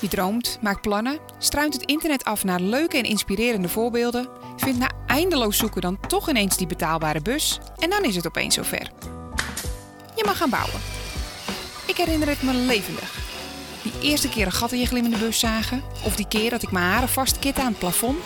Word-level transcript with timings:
Je 0.00 0.08
droomt, 0.08 0.58
maakt 0.60 0.80
plannen, 0.80 1.18
struint 1.38 1.74
het 1.74 1.82
internet 1.84 2.24
af 2.24 2.44
naar 2.44 2.60
leuke 2.60 2.96
en 2.96 3.04
inspirerende 3.04 3.68
voorbeelden, 3.68 4.28
vindt 4.56 4.78
na 4.78 4.90
eindeloos 5.06 5.56
zoeken 5.56 5.80
dan 5.80 5.98
toch 6.08 6.28
ineens 6.28 6.56
die 6.56 6.66
betaalbare 6.66 7.20
bus 7.20 7.58
en 7.78 7.90
dan 7.90 8.04
is 8.04 8.16
het 8.16 8.26
opeens 8.26 8.54
zover. 8.54 8.90
Je 10.16 10.24
mag 10.24 10.36
gaan 10.36 10.50
bouwen. 10.50 10.80
Ik 11.86 11.96
herinner 11.96 12.28
het 12.28 12.42
me 12.42 12.54
levendig. 12.54 13.18
Die 13.82 13.92
eerste 14.00 14.28
keer 14.28 14.46
een 14.46 14.52
gat 14.52 14.72
in 14.72 14.78
je 14.78 14.86
glimmende 14.86 15.18
bus 15.18 15.38
zagen, 15.38 15.82
of 16.04 16.16
die 16.16 16.28
keer 16.28 16.50
dat 16.50 16.62
ik 16.62 16.70
mijn 16.70 16.84
haren 16.84 17.08
vastkit 17.08 17.58
aan 17.58 17.66
het 17.66 17.78
plafond. 17.78 18.18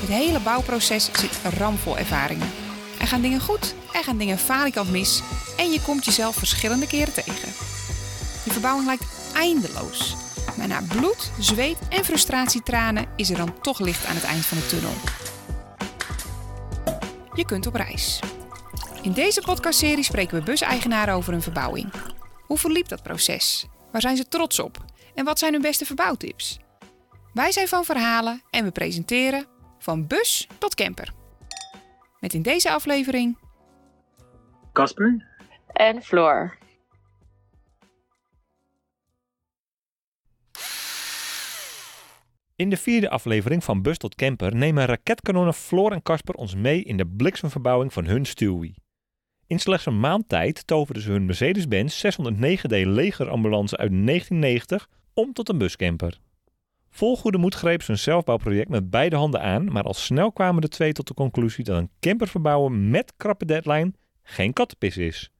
Het 0.00 0.08
hele 0.08 0.40
bouwproces 0.40 1.04
zit 1.04 1.54
ramvol 1.58 1.98
ervaringen. 1.98 2.50
Er 3.00 3.06
gaan 3.06 3.20
dingen 3.20 3.40
goed, 3.40 3.74
er 3.92 4.04
gaan 4.04 4.18
dingen 4.18 4.38
falikant 4.38 4.90
mis 4.90 5.22
en 5.56 5.70
je 5.70 5.80
komt 5.80 6.04
jezelf 6.04 6.36
verschillende 6.36 6.86
keren 6.86 7.12
tegen. 7.12 7.48
Je 8.44 8.50
verbouwing 8.50 8.86
lijkt 8.86 9.04
eindeloos. 9.34 10.16
Maar 10.60 10.68
na 10.68 10.82
bloed, 10.88 11.30
zweet 11.38 11.78
en 11.88 12.04
frustratietranen 12.04 13.06
is 13.16 13.30
er 13.30 13.36
dan 13.36 13.60
toch 13.60 13.78
licht 13.78 14.06
aan 14.06 14.14
het 14.14 14.24
eind 14.24 14.46
van 14.46 14.58
de 14.58 14.66
tunnel. 14.66 14.92
Je 17.34 17.44
kunt 17.44 17.66
op 17.66 17.74
reis. 17.74 18.20
In 19.02 19.12
deze 19.12 19.40
podcastserie 19.40 20.04
spreken 20.04 20.38
we 20.38 20.44
buseigenaren 20.44 21.14
over 21.14 21.32
hun 21.32 21.42
verbouwing. 21.42 21.92
Hoe 22.46 22.58
verliep 22.58 22.88
dat 22.88 23.02
proces? 23.02 23.66
Waar 23.92 24.00
zijn 24.00 24.16
ze 24.16 24.28
trots 24.28 24.58
op? 24.58 24.84
En 25.14 25.24
wat 25.24 25.38
zijn 25.38 25.52
hun 25.52 25.62
beste 25.62 25.84
verbouwtips? 25.84 26.58
Wij 27.32 27.52
zijn 27.52 27.68
van 27.68 27.84
verhalen 27.84 28.42
en 28.50 28.64
we 28.64 28.70
presenteren 28.70 29.46
van 29.78 30.06
bus 30.06 30.48
tot 30.58 30.74
camper. 30.74 31.12
Met 32.18 32.34
in 32.34 32.42
deze 32.42 32.70
aflevering 32.70 33.38
Casper, 34.72 35.26
En 35.72 36.02
Floor. 36.02 36.59
In 42.60 42.70
de 42.70 42.76
vierde 42.76 43.10
aflevering 43.10 43.64
van 43.64 43.82
Bus 43.82 43.96
tot 43.96 44.14
Camper 44.14 44.56
nemen 44.56 44.84
raketkanonnen 44.84 45.54
Floor 45.54 45.92
en 45.92 46.02
Casper 46.02 46.34
ons 46.34 46.54
mee 46.54 46.82
in 46.82 46.96
de 46.96 47.06
bliksemverbouwing 47.06 47.92
van 47.92 48.04
hun 48.04 48.24
Stewie. 48.24 48.74
In 49.46 49.58
slechts 49.58 49.86
een 49.86 50.00
maand 50.00 50.28
tijd 50.28 50.66
toverden 50.66 51.02
ze 51.02 51.10
hun 51.10 51.26
Mercedes-Benz 51.26 52.04
609D 52.06 52.86
legerambulance 52.86 53.76
uit 53.76 53.90
1990 53.90 54.88
om 55.14 55.32
tot 55.32 55.48
een 55.48 55.58
buscamper. 55.58 56.18
Vol 56.90 57.16
goede 57.16 57.38
moed 57.38 57.54
greep 57.54 57.82
ze 57.82 57.90
hun 57.90 58.00
zelfbouwproject 58.00 58.68
met 58.68 58.90
beide 58.90 59.16
handen 59.16 59.42
aan, 59.42 59.72
maar 59.72 59.84
al 59.84 59.94
snel 59.94 60.32
kwamen 60.32 60.60
de 60.60 60.68
twee 60.68 60.92
tot 60.92 61.08
de 61.08 61.14
conclusie 61.14 61.64
dat 61.64 61.76
een 61.76 61.90
camper 62.00 62.28
verbouwen 62.28 62.90
met 62.90 63.12
krappe 63.16 63.44
deadline 63.44 63.92
geen 64.22 64.52
kattenpis 64.52 64.96
is. 64.96 65.30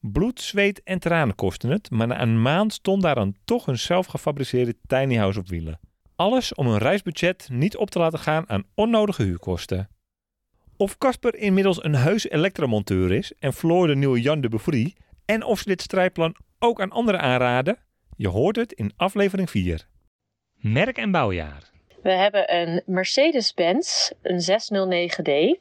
Bloed, 0.00 0.40
zweet 0.40 0.82
en 0.82 0.98
tranen 0.98 1.34
kosten 1.34 1.70
het, 1.70 1.90
maar 1.90 2.06
na 2.06 2.20
een 2.20 2.42
maand 2.42 2.72
stond 2.72 3.02
daar 3.02 3.14
dan 3.14 3.36
toch 3.44 3.66
een 3.66 3.78
zelfgefabriceerde 3.78 4.74
tiny 4.86 5.16
house 5.16 5.38
op 5.38 5.48
wielen. 5.48 5.80
Alles 6.16 6.54
om 6.54 6.66
hun 6.66 6.78
reisbudget 6.78 7.48
niet 7.50 7.76
op 7.76 7.90
te 7.90 7.98
laten 7.98 8.18
gaan 8.18 8.48
aan 8.48 8.64
onnodige 8.74 9.22
huurkosten. 9.22 9.88
Of 10.76 10.98
Casper 10.98 11.34
inmiddels 11.34 11.84
een 11.84 11.94
heus 11.94 12.28
elektromonteur 12.28 13.12
is 13.12 13.32
en 13.38 13.52
Floor 13.52 13.86
de 13.86 13.96
nieuwe 13.96 14.20
Jan 14.20 14.40
de 14.40 14.48
Bevrie, 14.48 14.94
en 15.24 15.44
of 15.44 15.58
ze 15.58 15.68
dit 15.68 15.82
strijdplan 15.82 16.36
ook 16.58 16.80
aan 16.80 16.90
anderen 16.90 17.20
aanraden, 17.20 17.78
je 18.16 18.28
hoort 18.28 18.56
het 18.56 18.72
in 18.72 18.92
aflevering 18.96 19.50
4. 19.50 19.86
Merk 20.54 20.98
en 20.98 21.10
bouwjaar. 21.10 21.70
We 22.02 22.10
hebben 22.10 22.54
een 22.54 22.82
Mercedes-Benz, 22.86 24.10
een 24.22 24.40
609D. 24.40 25.60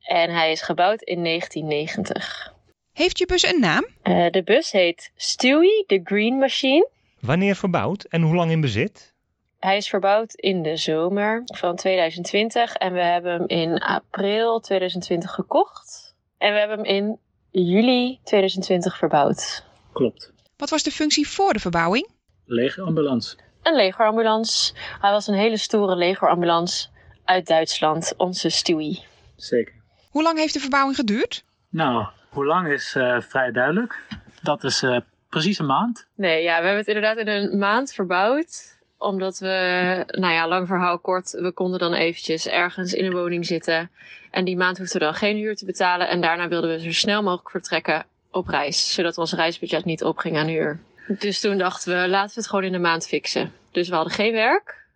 En 0.00 0.30
hij 0.30 0.50
is 0.50 0.62
gebouwd 0.62 1.02
in 1.02 1.24
1990. 1.24 2.54
Heeft 2.92 3.18
je 3.18 3.26
bus 3.26 3.42
een 3.42 3.60
naam? 3.60 3.86
Eh, 4.02 4.30
de 4.30 4.42
bus 4.42 4.70
heet 4.70 5.10
Stewie 5.16 5.84
the 5.86 6.00
Green 6.04 6.38
Machine. 6.38 6.88
Wanneer 7.20 7.56
verbouwd 7.56 8.04
en 8.04 8.22
hoe 8.22 8.34
lang 8.34 8.50
in 8.50 8.60
bezit? 8.60 9.14
Hij 9.58 9.76
is 9.76 9.88
verbouwd 9.88 10.34
in 10.34 10.62
de 10.62 10.76
zomer 10.76 11.42
van 11.44 11.76
2020 11.76 12.74
en 12.74 12.92
we 12.92 13.00
hebben 13.00 13.32
hem 13.32 13.46
in 13.46 13.78
april 13.78 14.60
2020 14.60 15.30
gekocht. 15.30 16.14
En 16.38 16.52
we 16.52 16.58
hebben 16.58 16.76
hem 16.76 16.86
in 16.86 17.18
juli 17.50 18.20
2020 18.24 18.96
verbouwd. 18.98 19.64
klopt. 19.92 20.32
Wat 20.56 20.70
was 20.70 20.82
de 20.82 20.90
functie 20.90 21.28
voor 21.28 21.52
de 21.52 21.58
verbouwing? 21.58 22.08
Legerambulance. 22.44 23.36
Een 23.62 23.74
legerambulance. 23.74 24.74
Hij 25.00 25.10
was 25.10 25.26
een 25.26 25.34
hele 25.34 25.56
stoere 25.56 25.96
legerambulance 25.96 26.88
uit 27.24 27.46
Duitsland, 27.46 28.14
onze 28.16 28.48
Stewie. 28.48 29.04
Zeker. 29.36 29.74
Hoe 30.10 30.22
lang 30.22 30.38
heeft 30.38 30.52
de 30.54 30.60
verbouwing 30.60 30.96
geduurd? 30.96 31.44
Nou, 31.68 32.06
hoe 32.28 32.44
lang 32.46 32.68
is 32.68 32.94
eh, 32.94 33.20
vrij 33.20 33.50
duidelijk. 33.52 34.02
Dat 34.42 34.64
is 34.64 34.82
eh, 34.82 34.98
precies 35.28 35.58
een 35.58 35.66
maand. 35.66 36.06
Nee, 36.14 36.42
ja, 36.42 36.48
we 36.58 36.66
hebben 36.66 36.76
het 36.76 36.86
inderdaad 36.86 37.16
in 37.16 37.28
een 37.28 37.58
maand 37.58 37.92
verbouwd. 37.92 38.77
Omdat 38.98 39.38
we, 39.38 40.04
nou 40.06 40.32
ja, 40.32 40.48
lang 40.48 40.66
verhaal 40.66 40.98
kort, 40.98 41.30
we 41.30 41.52
konden 41.52 41.78
dan 41.78 41.94
eventjes 41.94 42.48
ergens 42.48 42.92
in 42.92 43.04
een 43.04 43.12
woning 43.12 43.46
zitten. 43.46 43.90
En 44.30 44.44
die 44.44 44.56
maand 44.56 44.78
hoefden 44.78 44.98
we 44.98 45.04
dan 45.04 45.14
geen 45.14 45.36
huur 45.36 45.56
te 45.56 45.64
betalen. 45.64 46.08
En 46.08 46.20
daarna 46.20 46.48
wilden 46.48 46.70
we 46.70 46.80
zo 46.80 46.92
snel 46.92 47.22
mogelijk 47.22 47.50
vertrekken 47.50 48.06
op 48.30 48.48
reis. 48.48 48.94
Zodat 48.94 49.18
ons 49.18 49.32
reisbudget 49.32 49.84
niet 49.84 50.04
opging 50.04 50.36
aan 50.36 50.46
huur. 50.46 50.80
Dus 51.18 51.40
toen 51.40 51.58
dachten 51.58 52.00
we, 52.02 52.08
laten 52.08 52.34
we 52.34 52.40
het 52.40 52.48
gewoon 52.48 52.64
in 52.64 52.74
een 52.74 52.80
maand 52.80 53.06
fixen. 53.06 53.52
Dus 53.70 53.88
we 53.88 53.94
hadden 53.94 54.12
geen 54.12 54.32
werk 54.32 54.86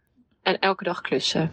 en 0.43 0.59
elke 0.59 0.85
dag 0.85 1.01
klussen. 1.01 1.53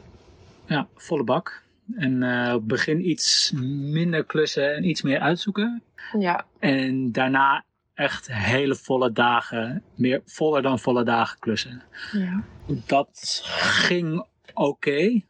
Ja, 0.65 0.87
volle 0.95 1.23
bak. 1.23 1.63
En 1.97 2.23
op 2.53 2.59
het 2.59 2.67
begin 2.67 3.09
iets 3.09 3.51
minder 3.91 4.23
klussen 4.23 4.75
en 4.75 4.83
iets 4.83 5.01
meer 5.01 5.19
uitzoeken. 5.19 5.83
Ja, 6.19 6.45
En 6.59 7.11
daarna 7.11 7.63
echt 7.99 8.27
hele 8.33 8.75
volle 8.75 9.11
dagen, 9.11 9.83
meer 9.95 10.21
voller 10.25 10.61
dan 10.61 10.79
volle 10.79 11.03
dagen 11.03 11.39
klussen. 11.39 11.81
ja. 12.11 12.43
Dat 12.85 13.41
ging 13.53 14.25
oké, 14.53 15.21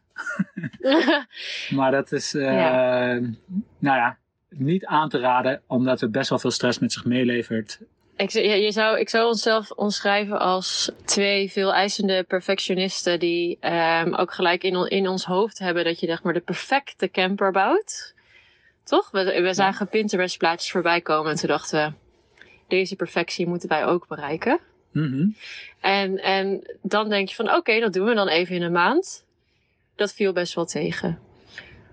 maar 1.76 1.90
dat 1.90 2.12
is, 2.12 2.34
eh, 2.34 2.42
Ja. 2.42 3.12
nou 3.78 3.96
ja, 3.96 4.18
niet 4.48 4.84
aan 4.86 5.08
te 5.08 5.18
raden, 5.18 5.62
omdat 5.66 6.00
het 6.00 6.12
best 6.12 6.28
wel 6.28 6.38
veel 6.38 6.50
stress 6.50 6.78
met 6.78 6.92
zich 6.92 7.04
meelevert. 7.04 7.80
Ik, 8.16 8.30
je 8.30 8.72
zou, 8.72 8.98
ik 8.98 9.08
zou 9.08 9.26
onszelf 9.26 9.70
omschrijven 9.70 10.38
als 10.40 10.90
twee 11.04 11.50
veel 11.50 11.72
eisende 11.74 12.22
perfectionisten 12.22 13.18
die 13.20 13.56
ehm, 13.60 14.14
ook 14.14 14.32
gelijk 14.34 14.62
in, 14.64 14.76
on- 14.76 14.88
in 14.88 15.08
ons 15.08 15.24
hoofd 15.24 15.58
hebben 15.58 15.84
dat 15.84 16.00
je 16.00 16.06
zeg 16.06 16.22
maar 16.22 16.32
de 16.32 16.40
perfecte 16.40 17.10
camper 17.10 17.52
bouwt. 17.52 18.14
Toch? 18.84 19.10
We, 19.10 19.40
we 19.42 19.54
zagen 19.54 19.88
Pinterest 19.88 20.38
plaatjes 20.38 20.70
voorbij 20.70 21.00
komen 21.00 21.30
en 21.30 21.36
toen 21.36 21.48
dachten 21.48 21.86
we, 21.86 21.92
deze 22.70 22.96
perfectie 22.96 23.46
moeten 23.46 23.68
wij 23.68 23.84
ook 23.84 24.08
bereiken. 24.08 24.60
Mhm. 24.92 25.28
En, 25.80 26.18
en 26.18 26.76
dan 26.82 27.08
denk 27.08 27.28
je 27.28 27.34
van 27.34 27.54
oké, 27.54 27.80
dat 27.80 27.92
doen 27.92 28.06
we 28.06 28.14
dan 28.14 28.28
even 28.28 28.54
in 28.54 28.62
een 28.62 28.72
maand. 28.72 29.24
Dat 29.94 30.12
viel 30.12 30.32
best 30.32 30.54
wel 30.54 30.64
tegen. 30.64 31.18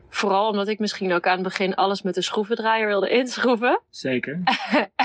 Vooral 0.09 0.49
omdat 0.49 0.67
ik 0.67 0.79
misschien 0.79 1.13
ook 1.13 1.27
aan 1.27 1.33
het 1.33 1.43
begin 1.43 1.75
alles 1.75 2.01
met 2.01 2.15
een 2.15 2.23
schroevendraaier 2.23 2.88
wilde 2.88 3.09
inschroeven. 3.09 3.81
Zeker. 3.89 4.41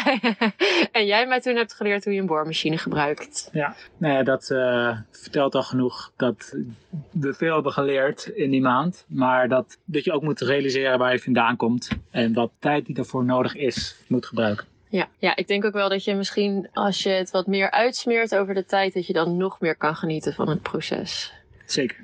en 0.92 1.06
jij 1.06 1.26
mij 1.26 1.40
toen 1.40 1.56
hebt 1.56 1.74
geleerd 1.74 2.04
hoe 2.04 2.12
je 2.12 2.20
een 2.20 2.26
boormachine 2.26 2.78
gebruikt. 2.78 3.48
Ja, 3.52 3.74
nou 3.96 4.14
ja, 4.14 4.22
dat 4.22 4.50
eh, 4.50 4.98
vertelt 5.10 5.54
al 5.54 5.62
genoeg 5.62 6.12
dat 6.16 6.56
we 7.10 7.34
veel 7.34 7.54
hebben 7.54 7.72
geleerd 7.72 8.26
in 8.26 8.50
die 8.50 8.60
maand. 8.60 9.04
Maar 9.08 9.48
dat, 9.48 9.78
dat 9.84 10.04
je 10.04 10.12
ook 10.12 10.22
moet 10.22 10.40
realiseren 10.40 10.98
waar 10.98 11.12
je 11.12 11.18
vandaan 11.18 11.56
komt. 11.56 11.88
En 12.10 12.32
wat 12.32 12.50
tijd 12.58 12.86
die 12.86 12.94
daarvoor 12.94 13.24
nodig 13.24 13.54
is, 13.54 13.96
moet 14.06 14.26
gebruiken. 14.26 14.71
Ja. 14.92 15.08
ja, 15.18 15.36
ik 15.36 15.46
denk 15.46 15.64
ook 15.64 15.72
wel 15.72 15.88
dat 15.88 16.04
je 16.04 16.14
misschien 16.14 16.68
als 16.72 17.02
je 17.02 17.08
het 17.08 17.30
wat 17.30 17.46
meer 17.46 17.70
uitsmeert 17.70 18.36
over 18.36 18.54
de 18.54 18.64
tijd, 18.64 18.94
dat 18.94 19.06
je 19.06 19.12
dan 19.12 19.36
nog 19.36 19.60
meer 19.60 19.76
kan 19.76 19.96
genieten 19.96 20.34
van 20.34 20.48
het 20.48 20.62
proces. 20.62 21.32
Zeker. 21.66 21.96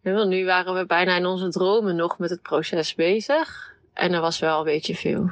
Ja, 0.00 0.12
want 0.12 0.28
nu 0.28 0.44
waren 0.44 0.74
we 0.74 0.86
bijna 0.86 1.16
in 1.16 1.26
onze 1.26 1.48
dromen 1.48 1.96
nog 1.96 2.18
met 2.18 2.30
het 2.30 2.42
proces 2.42 2.94
bezig. 2.94 3.74
En 3.92 4.12
dat 4.12 4.20
was 4.20 4.38
wel 4.38 4.58
een 4.58 4.64
beetje 4.64 4.94
veel. 4.94 5.30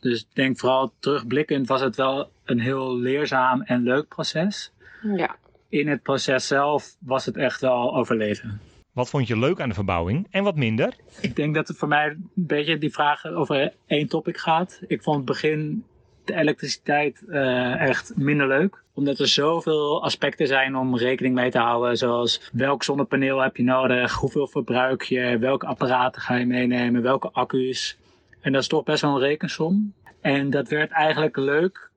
Dus 0.00 0.20
ik 0.20 0.26
denk 0.32 0.58
vooral 0.58 0.92
terugblikkend 0.98 1.68
was 1.68 1.80
het 1.80 1.96
wel 1.96 2.30
een 2.44 2.60
heel 2.60 2.96
leerzaam 2.96 3.62
en 3.62 3.82
leuk 3.82 4.08
proces. 4.08 4.72
Ja. 5.02 5.36
In 5.68 5.88
het 5.88 6.02
proces 6.02 6.46
zelf 6.46 6.96
was 6.98 7.26
het 7.26 7.36
echt 7.36 7.60
wel 7.60 7.96
overleven. 7.96 8.60
Wat 8.92 9.10
vond 9.10 9.26
je 9.26 9.38
leuk 9.38 9.60
aan 9.60 9.68
de 9.68 9.74
verbouwing 9.74 10.26
en 10.30 10.44
wat 10.44 10.56
minder? 10.56 10.94
Ik 11.20 11.36
denk 11.36 11.54
dat 11.54 11.68
het 11.68 11.76
voor 11.76 11.88
mij 11.88 12.08
een 12.08 12.30
beetje 12.34 12.78
die 12.78 12.92
vraag 12.92 13.26
over 13.26 13.72
één 13.86 14.08
topic 14.08 14.38
gaat. 14.38 14.80
Ik 14.86 15.02
vond 15.02 15.16
het 15.16 15.24
begin 15.24 15.84
elektriciteit 16.30 17.24
eh, 17.28 17.80
echt 17.80 18.12
minder 18.16 18.46
leuk. 18.46 18.82
Omdat 18.94 19.18
er 19.18 19.28
zoveel 19.28 20.02
aspecten 20.02 20.46
zijn 20.46 20.76
om 20.76 20.96
rekening 20.96 21.34
mee 21.34 21.50
te 21.50 21.58
houden. 21.58 21.96
Zoals 21.96 22.50
welk 22.52 22.82
zonnepaneel 22.82 23.38
heb 23.40 23.56
je 23.56 23.62
nodig, 23.62 24.14
hoeveel 24.14 24.46
verbruik 24.46 25.02
je, 25.02 25.38
welke 25.38 25.66
apparaten 25.66 26.22
ga 26.22 26.34
je 26.34 26.46
meenemen, 26.46 27.02
welke 27.02 27.30
accu's. 27.30 27.98
En 28.40 28.52
dat 28.52 28.62
is 28.62 28.68
toch 28.68 28.82
best 28.82 29.02
wel 29.02 29.14
een 29.14 29.28
rekensom. 29.28 29.94
En 30.20 30.50
dat 30.50 30.68
werd 30.68 30.90
eigenlijk 30.90 31.36
leuk 31.36 31.90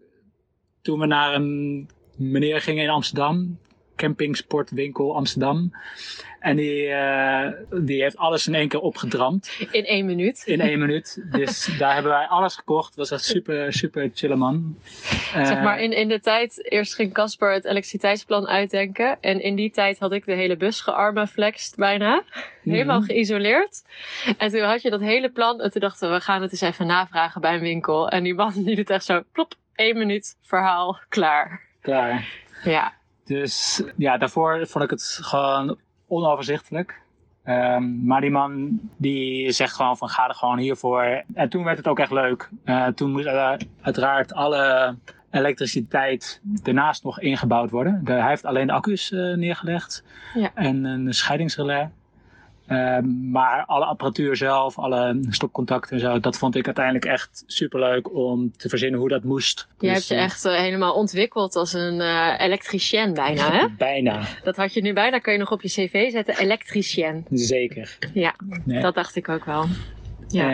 toen 0.82 1.00
we 1.00 1.06
naar 1.06 1.36
een 1.36 1.90
meneer 2.16 2.62
gingen 2.62 2.84
in 2.84 2.90
Amsterdam 2.90 3.58
campingsportwinkel 4.02 5.16
Amsterdam. 5.16 5.72
En 6.40 6.56
die, 6.56 6.88
eh, 6.88 7.52
die 7.82 8.02
heeft 8.02 8.18
alles 8.18 8.48
in 8.48 8.56
één 8.56 8.68
keer 8.68 8.80
opgedramd. 8.80 9.52
In 9.72 9.86
één 9.86 10.06
minuut. 10.06 10.44
In 10.46 10.60
één 10.62 10.80
minuut. 10.80 11.24
Dus 11.32 11.66
daar 11.80 11.94
hebben 11.94 12.12
wij 12.12 12.26
alles 12.28 12.56
gekocht. 12.56 12.96
Was 12.96 13.12
echt 13.12 13.24
super, 13.24 13.74
super 13.74 14.12
chille 14.14 14.36
man. 14.36 14.76
Zeg 15.34 15.62
maar, 15.62 15.80
in, 15.80 15.92
in 15.92 16.08
de 16.08 16.20
tijd, 16.20 16.72
eerst 16.72 16.96
ging 16.96 17.14
Casper 17.14 17.54
het 17.54 17.66
elektriciteitsplan 17.66 18.48
uitdenken. 18.48 19.18
En 19.22 19.42
in 19.42 19.56
die 19.56 19.72
tijd 19.72 20.00
had 20.00 20.12
ik 20.12 20.26
de 20.26 20.34
hele 20.34 20.58
bus 20.58 20.82
gearmaflext 20.82 21.76
bijna. 21.76 22.24
Helemaal 22.64 23.00
Mhm. 23.00 23.08
geïsoleerd. 23.08 23.82
En 24.38 24.50
toen 24.52 24.62
had 24.62 24.82
je 24.82 24.90
dat 24.90 25.02
hele 25.02 25.30
plan. 25.30 25.62
En 25.62 25.72
toen 25.72 25.82
dachten 25.82 26.10
we, 26.10 26.16
we 26.16 26.22
gaan 26.22 26.42
het 26.42 26.52
eens 26.52 26.62
even 26.62 26.88
navragen 26.88 27.42
bij 27.42 27.54
een 27.54 27.60
winkel. 27.62 28.10
En 28.10 28.24
die 28.24 28.34
man 28.34 28.52
die 28.64 28.76
doet 28.76 28.90
echt 28.90 29.06
zo, 29.06 29.22
plop, 29.32 29.54
één 29.76 29.98
minuut, 29.98 30.36
verhaal, 30.42 31.00
klaar. 31.10 31.62
Klaar. 31.82 32.28
Ja, 32.64 32.94
Dus 33.26 33.84
ja, 33.98 34.18
daarvoor 34.18 34.68
vond 34.68 34.84
ik 34.84 34.90
het 34.90 35.20
gewoon 35.22 35.78
onoverzichtelijk. 36.08 37.02
Ehm, 37.44 38.06
maar 38.06 38.22
die 38.22 38.32
man 38.32 38.80
die 38.98 39.52
zegt 39.52 39.76
gewoon 39.76 39.98
van 39.98 40.10
ga 40.10 40.28
er 40.28 40.36
gewoon 40.36 40.58
hiervoor. 40.58 41.24
En 41.34 41.50
toen 41.50 41.64
werd 41.64 41.78
het 41.78 41.88
ook 41.88 42.00
echt 42.00 42.12
leuk. 42.12 42.50
Eh, 42.64 42.88
toen 42.88 43.12
moest 43.12 43.26
eh, 43.26 43.54
uiteraard 43.82 44.34
alle 44.34 44.96
elektriciteit 45.32 46.42
ernaast 46.64 47.04
nog 47.04 47.20
ingebouwd 47.20 47.70
worden. 47.70 48.02
De- 48.04 48.12
hij 48.12 48.30
heeft 48.30 48.46
alleen 48.46 48.68
de 48.68 48.74
accu's 48.74 49.12
eh, 49.12 49.34
neergelegd 49.34 50.04
Ja. 50.34 50.52
en 50.54 50.84
een 50.84 51.14
scheidingsrelais. 51.14 51.88
Ehm, 52.72 53.30
maar 53.32 53.66
alle 53.66 53.86
apparatuur 53.86 54.36
zelf, 54.36 54.80
alle 54.80 55.20
stopcontacten 55.30 55.94
en 55.96 56.00
zo, 56.02 56.20
dat 56.20 56.38
vond 56.38 56.56
ik 56.56 56.66
uiteindelijk 56.66 57.06
echt 57.06 57.44
superleuk 57.46 58.14
om 58.16 58.52
te 58.58 58.70
verzinnen 58.70 59.00
hoe 59.00 59.10
dat 59.10 59.24
moest. 59.24 59.68
je 59.80 59.88
Dus, 59.88 59.96
hebt 59.96 60.08
je 60.08 60.16
eh, 60.16 60.24
echt 60.24 60.46
eh, 60.46 60.56
helemaal 60.56 60.94
ontwikkeld 60.94 61.56
als 61.56 61.74
een 61.74 62.02
eh 62.02 62.34
elektricien 62.38 63.14
bijna, 63.14 63.52
hè? 63.52 63.66
Bijna, 63.78 64.22
Dat 64.44 64.56
had 64.56 64.74
je 64.74 64.82
nu 64.82 64.94
bijna, 64.94 65.20
kan 65.20 65.34
je 65.34 65.40
nog 65.40 65.52
op 65.52 65.62
je 65.62 65.68
cv 65.68 66.12
zetten, 66.12 66.38
elektricien. 66.38 67.26
zeker. 67.30 67.98
Ja, 68.14 68.36
Nee. 68.64 68.82
dat 68.82 68.96
dacht 68.96 69.16
ik 69.16 69.30
ook 69.30 69.46
wel. 69.46 69.66
Ja. 70.28 70.50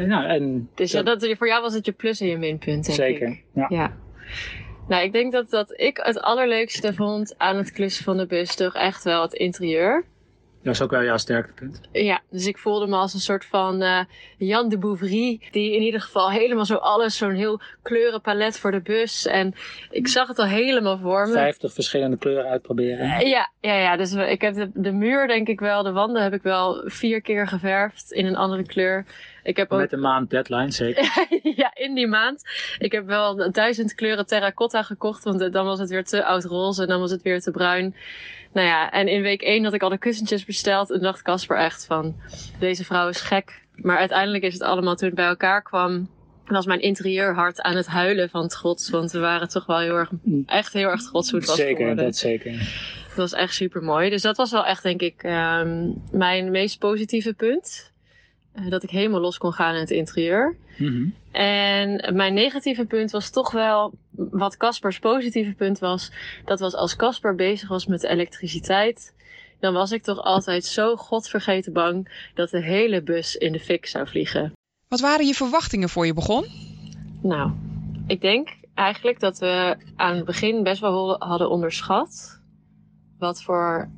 Nou, 0.00 0.24
en 0.26 0.68
Dus 0.74 0.92
ja, 0.92 1.02
dat, 1.02 1.34
voor 1.38 1.46
jou 1.46 1.62
was 1.62 1.74
het 1.74 1.86
je 1.86 1.92
plus 1.92 2.20
en 2.20 2.26
je 2.26 2.36
minpunt, 2.36 2.84
denk 2.86 2.98
zeker. 2.98 3.28
ik. 3.28 3.44
Ja. 3.54 3.66
Ja. 3.68 3.92
Nou, 4.88 5.04
ik 5.04 5.12
denk 5.12 5.32
dat, 5.32 5.50
dat 5.50 5.72
ik 5.80 5.96
het 6.02 6.20
allerleukste 6.20 6.94
vond 6.94 7.34
aan 7.38 7.56
het 7.56 7.72
klussen 7.72 8.04
van 8.04 8.16
de 8.16 8.26
bus 8.26 8.54
toch 8.54 8.74
echt 8.74 9.04
wel 9.04 9.22
het 9.22 9.32
interieur. 9.32 10.04
Dat 10.66 10.74
is 10.74 10.82
ook 10.82 10.90
wel 10.90 11.02
jouw 11.02 11.16
sterktepunt. 11.16 11.80
Ja, 11.92 12.20
dus 12.30 12.46
ik 12.46 12.58
voelde 12.58 12.86
me 12.86 12.96
als 12.96 13.14
een 13.14 13.20
soort 13.20 13.44
van 13.44 13.82
eh 13.82 14.00
Jan 14.38 14.68
de 14.68 14.78
Bouvry. 14.78 15.40
Die 15.50 15.72
in 15.74 15.82
ieder 15.82 16.00
geval 16.00 16.30
helemaal 16.30 16.64
zo 16.64 16.74
alles, 16.74 17.16
zo'n 17.16 17.34
heel 17.34 17.60
kleurenpalet 17.82 18.58
voor 18.58 18.70
de 18.70 18.80
bus. 18.80 19.26
En 19.26 19.54
ik 19.90 20.08
zag 20.08 20.28
het 20.28 20.38
al 20.38 20.46
helemaal 20.46 20.98
voor 20.98 21.26
me. 21.26 21.32
50 21.32 21.72
verschillende 21.72 22.16
kleuren 22.16 22.50
uitproberen. 22.50 23.10
Eh, 23.10 23.28
Ja, 23.28 23.50
ja, 23.60 23.74
ja, 23.74 23.96
dus 23.96 24.12
ik 24.12 24.40
heb 24.40 24.54
de, 24.54 24.70
de 24.74 24.92
muur 24.92 25.26
denk 25.26 25.48
ik 25.48 25.60
wel, 25.60 25.82
de 25.82 25.92
wanden 25.92 26.22
heb 26.22 26.32
ik 26.32 26.42
wel 26.42 26.82
vier 26.84 27.20
keer 27.20 27.46
geverfd 27.46 28.12
in 28.12 28.26
een 28.26 28.36
andere 28.36 28.62
kleur. 28.66 29.04
Ik 29.42 29.56
heb 29.56 29.72
ook 29.72 29.80
Met 29.80 29.92
een 29.92 30.00
maand 30.00 30.30
deadline, 30.30 30.70
zeker. 30.70 31.28
ja, 31.62 31.70
in 31.74 31.94
die 31.94 32.06
maand. 32.06 32.42
Ik 32.78 32.92
heb 32.92 33.06
wel 33.06 33.50
duizend 33.52 33.94
kleuren 33.94 34.26
terracotta 34.26 34.82
gekocht, 34.82 35.24
want 35.24 35.52
dan 35.52 35.64
was 35.64 35.78
het 35.78 35.90
weer 35.90 36.04
te 36.04 36.24
oud 36.24 36.44
roze 36.44 36.82
en 36.82 36.88
dan 36.88 37.00
was 37.00 37.10
het 37.10 37.22
weer 37.22 37.40
te 37.40 37.50
bruin. 37.50 37.94
Nou 38.56 38.68
ja, 38.68 38.90
en 38.90 39.08
in 39.08 39.22
week 39.22 39.42
1 39.42 39.64
had 39.64 39.72
ik 39.72 39.82
al 39.82 39.88
de 39.88 39.98
kussentjes 39.98 40.44
besteld 40.44 40.90
en 40.90 41.00
dacht 41.00 41.22
Casper 41.22 41.56
echt 41.56 41.86
van, 41.86 42.16
deze 42.58 42.84
vrouw 42.84 43.08
is 43.08 43.20
gek. 43.20 43.62
Maar 43.74 43.98
uiteindelijk 43.98 44.44
is 44.44 44.52
het 44.52 44.62
allemaal 44.62 44.96
toen 44.96 45.06
het 45.06 45.16
bij 45.16 45.26
elkaar 45.26 45.62
kwam, 45.62 46.08
was 46.46 46.66
mijn 46.66 46.80
interieurhart 46.80 47.60
aan 47.60 47.76
het 47.76 47.86
huilen 47.86 48.30
van 48.30 48.48
trots, 48.48 48.90
want 48.90 49.10
we 49.10 49.18
waren 49.18 49.48
toch 49.48 49.66
wel 49.66 49.78
heel 49.78 49.94
erg, 49.94 50.10
echt 50.46 50.72
heel 50.72 50.88
erg 50.88 51.02
trots 51.02 51.30
hoe 51.30 51.38
het 51.38 51.48
was 51.48 51.56
Zeker, 51.56 51.76
geworden. 51.76 52.04
dat 52.04 52.16
zeker. 52.16 52.52
Dat 53.06 53.16
was 53.16 53.32
echt 53.32 53.54
super 53.54 53.82
mooi. 53.82 54.10
Dus 54.10 54.22
dat 54.22 54.36
was 54.36 54.50
wel 54.50 54.66
echt, 54.66 54.82
denk 54.82 55.00
ik, 55.00 55.22
ehm, 55.22 55.90
mijn 56.10 56.50
meest 56.50 56.78
positieve 56.78 57.34
punt. 57.34 57.92
Eh, 58.56 58.70
dat 58.70 58.82
ik 58.82 58.90
helemaal 58.90 59.20
los 59.20 59.38
kon 59.38 59.52
gaan 59.52 59.74
in 59.74 59.80
het 59.80 59.90
interieur. 59.90 60.56
Mhm. 60.78 61.08
En 61.30 62.14
mijn 62.14 62.34
negatieve 62.34 62.84
punt 62.84 63.10
was 63.10 63.30
toch 63.30 63.50
wel, 63.50 63.92
wat 64.10 64.56
Caspers 64.56 64.98
positieve 64.98 65.52
punt 65.52 65.78
was, 65.78 66.12
dat 66.44 66.60
was 66.60 66.74
als 66.74 66.96
Casper 66.96 67.34
bezig 67.34 67.68
was 67.68 67.86
met 67.86 68.04
elektriciteit, 68.04 69.14
dan 69.60 69.72
was 69.72 69.92
ik 69.92 70.02
toch 70.02 70.18
altijd 70.18 70.64
zo 70.64 70.96
godvergeten 70.96 71.72
bang 71.72 72.28
dat 72.34 72.50
de 72.50 72.62
hele 72.62 73.02
bus 73.02 73.36
in 73.36 73.52
de 73.52 73.60
fik 73.60 73.86
zou 73.86 74.08
vliegen. 74.08 74.52
Wat 74.88 75.00
waren 75.00 75.26
je 75.26 75.34
verwachtingen 75.34 75.88
voor 75.88 76.06
je 76.06 76.14
begon? 76.14 76.44
Nou, 77.22 77.50
ik 78.06 78.20
denk 78.20 78.56
eigenlijk 78.74 79.20
dat 79.20 79.38
we 79.38 79.76
aan 79.96 80.16
het 80.16 80.24
begin 80.24 80.62
best 80.62 80.80
wel 80.80 81.16
hadden 81.18 81.50
onderschat 81.50 82.40
wat 83.18 83.42
voor 83.42 83.90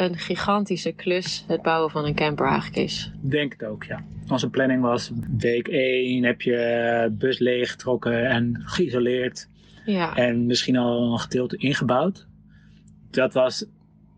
een 0.00 0.16
gigantische 0.16 0.92
klus 0.92 1.44
het 1.46 1.62
bouwen 1.62 1.90
van 1.90 2.04
een 2.04 2.14
camper 2.14 2.46
eigenlijk 2.46 2.76
is. 2.76 3.10
Denk 3.20 3.52
het 3.52 3.64
ook, 3.64 3.84
ja. 3.84 4.04
Onze 4.28 4.50
planning 4.50 4.82
was 4.82 5.10
week 5.38 5.68
1 5.68 6.24
heb 6.24 6.42
je 6.42 7.08
bus 7.18 7.38
leeggetrokken 7.38 8.28
en 8.28 8.62
geïsoleerd. 8.64 9.48
Ja, 9.84 10.16
En 10.16 10.46
misschien 10.46 10.76
al 10.76 11.12
een 11.12 11.18
gedeelte 11.18 11.56
ingebouwd. 11.56 12.26
Dat 13.10 13.32
was 13.32 13.64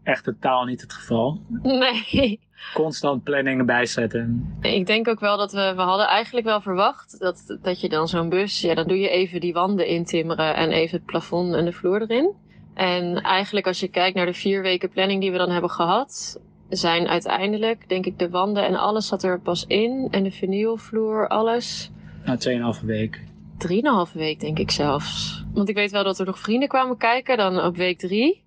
echt 0.02 0.24
totaal 0.24 0.64
niet 0.64 0.80
het 0.80 0.92
geval. 0.92 1.40
nee. 1.62 2.40
Constant 2.74 3.22
planningen 3.22 3.66
bijzetten. 3.66 4.56
Ik 4.60 4.86
denk 4.86 5.08
ook 5.08 5.20
wel 5.20 5.36
dat 5.36 5.52
we, 5.52 5.72
we 5.76 5.82
hadden 5.82 6.06
eigenlijk 6.06 6.46
wel 6.46 6.60
verwacht 6.60 7.18
dat, 7.18 7.58
dat 7.62 7.80
je 7.80 7.88
dan 7.88 8.08
zo'n 8.08 8.28
bus, 8.28 8.60
ja, 8.60 8.74
dan 8.74 8.86
doe 8.88 8.98
je 8.98 9.08
even 9.08 9.40
die 9.40 9.52
wanden 9.52 9.86
intimmeren 9.86 10.56
en 10.56 10.70
even 10.70 10.96
het 10.96 11.06
plafond 11.06 11.54
en 11.54 11.64
de 11.64 11.72
vloer 11.72 12.02
erin. 12.02 12.34
En 12.74 13.22
eigenlijk 13.22 13.66
als 13.66 13.80
je 13.80 13.88
kijkt 13.88 14.16
naar 14.16 14.26
de 14.26 14.34
vier 14.34 14.62
weken 14.62 14.90
planning 14.90 15.20
die 15.20 15.32
we 15.32 15.38
dan 15.38 15.50
hebben 15.50 15.70
gehad, 15.70 16.40
zijn 16.68 17.08
uiteindelijk, 17.08 17.88
denk 17.88 18.06
ik, 18.06 18.18
de 18.18 18.30
wanden 18.30 18.66
en 18.66 18.74
alles 18.74 19.06
zat 19.06 19.22
er 19.22 19.40
pas 19.40 19.66
in. 19.66 20.08
En 20.10 20.22
de 20.22 20.30
vinylvloer, 20.30 21.28
alles. 21.28 21.90
Na 22.24 22.38
2,5 22.80 22.84
week. 22.84 23.20
Drieënhalve 23.58 24.18
week, 24.18 24.40
denk 24.40 24.58
ik 24.58 24.70
zelfs. 24.70 25.44
Want 25.54 25.68
ik 25.68 25.74
weet 25.74 25.90
wel 25.90 26.04
dat 26.04 26.18
er 26.18 26.26
nog 26.26 26.38
vrienden 26.38 26.68
kwamen 26.68 26.96
kijken, 26.96 27.36
dan 27.36 27.60
op 27.60 27.76
week 27.76 27.98
drie. 27.98 28.44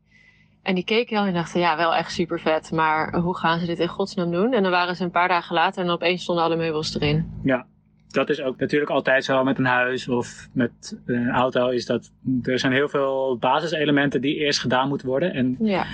En 0.63 0.75
die 0.75 0.83
keken 0.83 1.17
al 1.17 1.25
en 1.25 1.33
dachten, 1.33 1.59
ja, 1.59 1.77
wel 1.77 1.95
echt 1.95 2.11
super 2.11 2.39
vet. 2.39 2.71
Maar 2.71 3.15
hoe 3.15 3.37
gaan 3.37 3.59
ze 3.59 3.65
dit 3.65 3.79
in 3.79 3.87
godsnaam 3.87 4.31
doen? 4.31 4.53
En 4.53 4.63
dan 4.63 4.71
waren 4.71 4.95
ze 4.95 5.03
een 5.03 5.11
paar 5.11 5.27
dagen 5.27 5.55
later 5.55 5.83
en 5.83 5.89
opeens 5.89 6.21
stonden 6.21 6.43
alle 6.43 6.55
meubels 6.55 6.95
erin. 6.95 7.39
Dat 8.15 8.29
is 8.29 8.41
ook 8.41 8.59
natuurlijk 8.59 8.91
altijd 8.91 9.25
zo 9.25 9.43
met 9.43 9.57
een 9.57 9.65
huis 9.65 10.07
of 10.07 10.47
met 10.51 10.97
een 11.05 11.29
auto. 11.29 11.69
Is 11.69 11.85
dat 11.85 12.11
er 12.43 12.59
zijn 12.59 12.73
heel 12.73 12.89
veel 12.89 13.37
basiselementen 13.39 14.21
die 14.21 14.35
eerst 14.35 14.59
gedaan 14.59 14.87
moeten 14.87 15.07
worden. 15.07 15.33
En 15.33 15.55
Ja, 15.59 15.85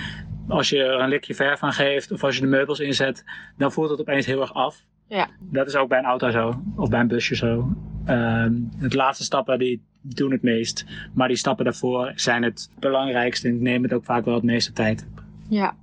als 0.48 0.68
je 0.68 0.78
er 0.82 1.00
een 1.00 1.08
likje 1.08 1.34
verf 1.34 1.62
aan 1.62 1.72
geeft 1.72 2.12
of 2.12 2.24
als 2.24 2.34
je 2.34 2.40
de 2.40 2.46
meubels 2.46 2.80
inzet, 2.80 3.24
dan 3.56 3.72
voelt 3.72 3.90
het 3.90 4.00
opeens 4.00 4.26
heel 4.26 4.40
erg 4.40 4.54
af. 4.54 4.80
Ja. 5.08 5.28
Dat 5.40 5.66
is 5.66 5.76
ook 5.76 5.88
bij 5.88 5.98
een 5.98 6.04
auto 6.04 6.30
zo, 6.30 6.62
of 6.76 6.88
bij 6.88 7.00
een 7.00 7.08
busje 7.08 7.36
zo. 7.36 7.72
Ehm 8.06 8.52
de 8.80 8.96
laatste 8.96 9.24
stappen 9.24 9.58
die 9.58 9.82
doen 10.00 10.30
het 10.32 10.42
meest, 10.42 10.84
maar 11.14 11.28
die 11.28 11.36
stappen 11.36 11.64
daarvoor 11.64 12.12
zijn 12.14 12.42
het 12.42 12.70
belangrijkste 12.78 13.48
en 13.48 13.62
nemen 13.62 13.82
het 13.82 13.92
ook 13.92 14.04
vaak 14.04 14.24
wel 14.24 14.34
het 14.34 14.42
meeste 14.42 14.72
tijd. 14.72 15.06
ja. 15.48 15.74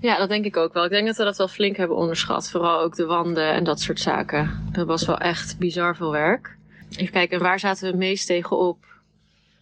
Ja, 0.00 0.16
dat 0.18 0.28
denk 0.28 0.44
ik 0.44 0.56
ook 0.56 0.72
wel. 0.72 0.84
Ik 0.84 0.90
denk 0.90 1.06
dat 1.06 1.16
we 1.16 1.24
dat 1.24 1.36
wel 1.36 1.48
flink 1.48 1.76
hebben 1.76 1.96
onderschat. 1.96 2.50
Vooral 2.50 2.80
ook 2.80 2.94
de 2.96 3.06
wanden 3.06 3.52
en 3.52 3.64
dat 3.64 3.80
soort 3.80 4.00
zaken. 4.00 4.68
Dat 4.72 4.86
was 4.86 5.06
wel 5.06 5.18
echt 5.18 5.58
bizar 5.58 5.96
veel 5.96 6.10
werk. 6.12 6.56
Even 6.90 7.12
kijken, 7.12 7.36
en 7.36 7.42
waar 7.42 7.58
zaten 7.58 7.82
we 7.82 7.88
het 7.88 7.96
meest 7.96 8.26
tegenop? 8.26 8.84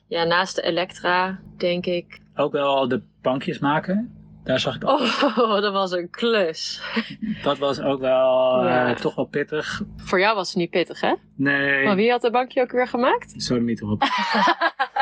Ja, 0.06 0.24
naast 0.24 0.56
de 0.56 0.62
Elektra, 0.62 1.38
denk 1.56 1.86
ik. 1.86 2.20
Ook 2.36 2.52
wel 2.52 2.88
de 2.88 3.02
bankjes 3.22 3.58
maken. 3.58 4.14
Daar 4.44 4.60
zag 4.60 4.74
ik 4.76 4.88
ook. 4.88 5.00
Oh, 5.36 5.60
dat 5.66 5.72
was 5.72 5.92
een 5.92 6.10
klus. 6.10 6.82
Dat 7.42 7.58
was 7.58 7.80
ook 7.80 8.00
wel 8.00 8.62
eh, 8.66 8.90
toch 8.90 9.14
wel 9.14 9.24
pittig. 9.24 9.82
Voor 9.96 10.18
jou 10.20 10.34
was 10.34 10.48
het 10.48 10.56
niet 10.56 10.70
pittig, 10.70 11.00
hè? 11.00 11.14
Nee, 11.34 11.84
Maar 11.84 11.96
wie 11.96 12.10
had 12.10 12.22
de 12.22 12.30
bankje 12.30 12.60
ook 12.62 12.70
weer 12.72 12.88
gemaakt? 12.88 13.42
zo 13.42 13.58
niet 13.58 13.80
erop. 13.80 14.02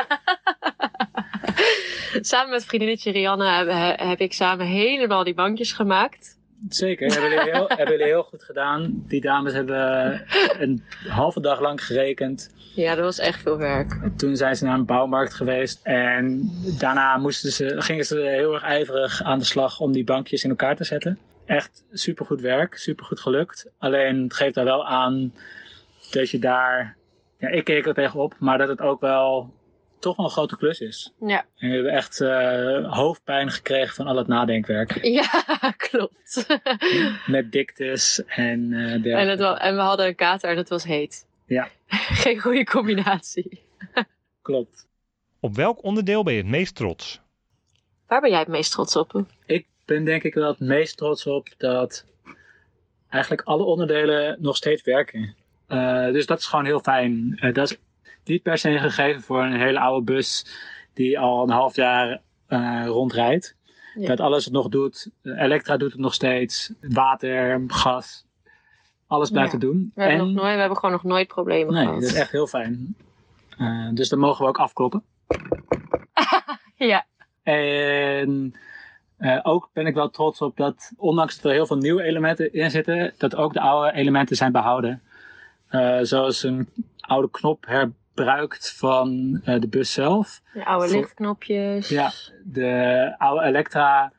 samen 2.21 2.49
met 2.49 2.65
vriendinnetje 2.65 3.11
Rianne 3.11 3.45
heb, 3.45 3.99
heb 3.99 4.19
ik 4.19 4.33
samen 4.33 4.65
helemaal 4.65 5.23
die 5.23 5.33
bankjes 5.33 5.71
gemaakt. 5.71 6.41
Zeker, 6.69 7.11
hebben 7.11 7.29
jullie, 7.29 7.51
heel, 7.51 7.67
hebben 7.77 7.91
jullie 7.91 8.11
heel 8.11 8.23
goed 8.23 8.43
gedaan. 8.43 9.03
Die 9.07 9.21
dames 9.21 9.53
hebben 9.53 10.21
een 10.59 10.83
halve 11.07 11.41
dag 11.41 11.59
lang 11.59 11.85
gerekend. 11.85 12.53
Ja, 12.75 12.95
dat 12.95 13.03
was 13.03 13.19
echt 13.19 13.41
veel 13.41 13.57
werk. 13.57 13.99
Toen 14.17 14.35
zijn 14.35 14.55
ze 14.55 14.65
naar 14.65 14.77
een 14.77 14.85
bouwmarkt 14.85 15.33
geweest. 15.33 15.79
En 15.83 16.51
daarna 16.79 17.17
moesten 17.17 17.51
ze, 17.51 17.81
gingen 17.81 18.05
ze 18.05 18.19
heel 18.19 18.53
erg 18.53 18.63
ijverig 18.63 19.23
aan 19.23 19.39
de 19.39 19.45
slag 19.45 19.79
om 19.79 19.91
die 19.91 20.03
bankjes 20.03 20.43
in 20.43 20.49
elkaar 20.49 20.75
te 20.75 20.83
zetten. 20.83 21.19
Echt 21.45 21.85
supergoed 21.91 22.41
werk, 22.41 22.77
supergoed 22.77 23.19
gelukt. 23.19 23.69
Alleen 23.77 24.23
het 24.23 24.33
geeft 24.33 24.55
daar 24.55 24.65
wel 24.65 24.87
aan 24.87 25.33
dat 26.11 26.29
je 26.29 26.39
daar... 26.39 26.95
Ja, 27.37 27.49
ik 27.49 27.63
keek 27.63 27.85
er 27.85 27.93
tegenop, 27.93 28.35
maar 28.39 28.57
dat 28.57 28.67
het 28.67 28.81
ook 28.81 29.01
wel 29.01 29.53
toch 30.03 30.15
wel 30.15 30.25
een 30.25 30.31
grote 30.31 30.57
klus 30.57 30.79
is. 30.79 31.11
Ja, 31.19 31.45
En 31.57 31.69
we 31.69 31.75
hebben 31.75 31.91
echt 31.93 32.21
eh, 32.21 32.93
hoofdpijn 32.93 33.51
gekregen 33.51 33.95
van 33.95 34.07
al 34.07 34.15
het 34.17 34.27
nadenkwerk. 34.27 35.03
ja 35.21 35.29
klopt. 35.77 36.45
Met 37.27 37.51
diktes 37.51 38.23
en 38.25 38.73
eh 38.73 38.79
en, 38.79 38.89
het 38.91 39.03
dergelijke. 39.03 39.43
wa- 39.43 39.59
en 39.59 39.75
we 39.75 39.81
hadden 39.81 40.05
een 40.07 40.15
kater 40.15 40.49
en 40.49 40.57
het 40.57 40.69
was 40.69 40.83
heet. 40.83 41.25
Ja. 41.45 41.67
Geen 42.23 42.39
goede 42.39 42.63
combinatie. 42.63 43.61
Klopt. 44.41 44.87
Op 45.39 45.55
welk 45.55 45.83
onderdeel 45.83 46.23
ben 46.23 46.33
je 46.33 46.39
het 46.41 46.49
meest 46.49 46.75
trots? 46.75 47.21
Waar 48.07 48.21
ben 48.21 48.29
jij 48.29 48.39
het 48.39 48.47
meest 48.47 48.71
trots 48.71 48.95
op? 48.95 49.23
Ik 49.45 49.65
ben 49.85 50.05
denk 50.05 50.23
ik 50.23 50.33
wel 50.33 50.47
het 50.49 50.59
meest 50.59 50.97
trots 50.97 51.25
op 51.27 51.47
dat 51.57 52.05
eigenlijk 53.09 53.41
alle 53.47 53.63
onderdelen 53.63 54.37
nog 54.39 54.55
steeds 54.55 54.83
werken. 54.83 55.35
Uh, 55.69 56.05
dus 56.11 56.25
dat 56.25 56.39
is 56.39 56.45
gewoon 56.45 56.65
heel 56.65 56.79
fijn. 56.79 57.37
Uh, 57.41 57.53
dat 57.53 57.71
is 57.71 57.77
niet 58.25 58.41
per 58.43 58.57
se 58.57 58.69
een 58.69 58.79
gegeven 58.79 59.21
voor 59.21 59.43
een 59.43 59.59
hele 59.59 59.79
oude 59.79 60.03
bus 60.13 60.45
die 60.93 61.19
al 61.19 61.43
een 61.43 61.49
half 61.49 61.75
jaar 61.75 62.21
uh, 62.49 62.83
rondrijdt. 62.85 63.55
Ja. 63.95 64.07
Dat 64.07 64.19
alles 64.19 64.43
het 64.45 64.53
nog 64.53 64.69
doet. 64.69 65.09
Elektra 65.23 65.77
doet 65.77 65.91
het 65.91 66.01
nog 66.01 66.13
steeds. 66.13 66.73
Water, 66.81 67.63
gas. 67.67 68.25
Alles 69.07 69.29
blijft 69.29 69.51
Ja. 69.51 69.57
het 69.57 69.67
doen. 69.67 69.91
We 69.95 70.01
hebben, 70.01 70.19
En- 70.19 70.25
nog 70.25 70.35
nooit, 70.43 70.53
we 70.53 70.59
hebben 70.59 70.77
gewoon 70.77 70.91
nog 70.95 71.03
nooit 71.03 71.27
problemen 71.27 71.73
nee, 71.73 71.83
gehad. 71.85 72.01
dat 72.01 72.09
is 72.09 72.15
echt 72.15 72.31
heel 72.31 72.47
fijn. 72.47 72.95
Uh, 73.59 73.89
dus 73.93 74.09
dat 74.09 74.19
mogen 74.19 74.43
we 74.43 74.49
ook 74.49 74.59
afkloppen. 74.59 75.03
Ja, 76.75 77.05
En 77.43 78.53
eh, 79.17 79.39
ook 79.43 79.69
ben 79.73 79.85
ik 79.87 79.93
wel 79.93 80.09
trots 80.09 80.41
op 80.41 80.57
dat, 80.57 80.91
ondanks 80.97 81.35
dat 81.35 81.45
er 81.45 81.51
heel 81.51 81.65
veel 81.65 81.77
nieuwe 81.77 82.03
elementen 82.03 82.53
in 82.53 82.71
zitten, 82.71 83.13
dat 83.17 83.35
ook 83.35 83.53
de 83.53 83.59
oude 83.59 83.93
elementen 83.93 84.35
zijn 84.35 84.51
behouden. 84.51 85.01
Eh, 85.67 85.99
zoals 86.01 86.43
een 86.43 86.69
oude 86.99 87.29
knop 87.29 87.65
herbruikt 88.15 88.73
van 88.77 89.39
eh, 89.43 89.59
de 89.59 89.67
bus 89.67 89.93
zelf. 89.93 90.41
de 90.53 90.65
oude 90.65 90.87
Voor- 90.87 90.97
lichtknopjes. 90.97 91.89
Ja, 91.89 92.11
de 92.43 93.13
oude 93.17 93.45
Elektra 93.45 94.13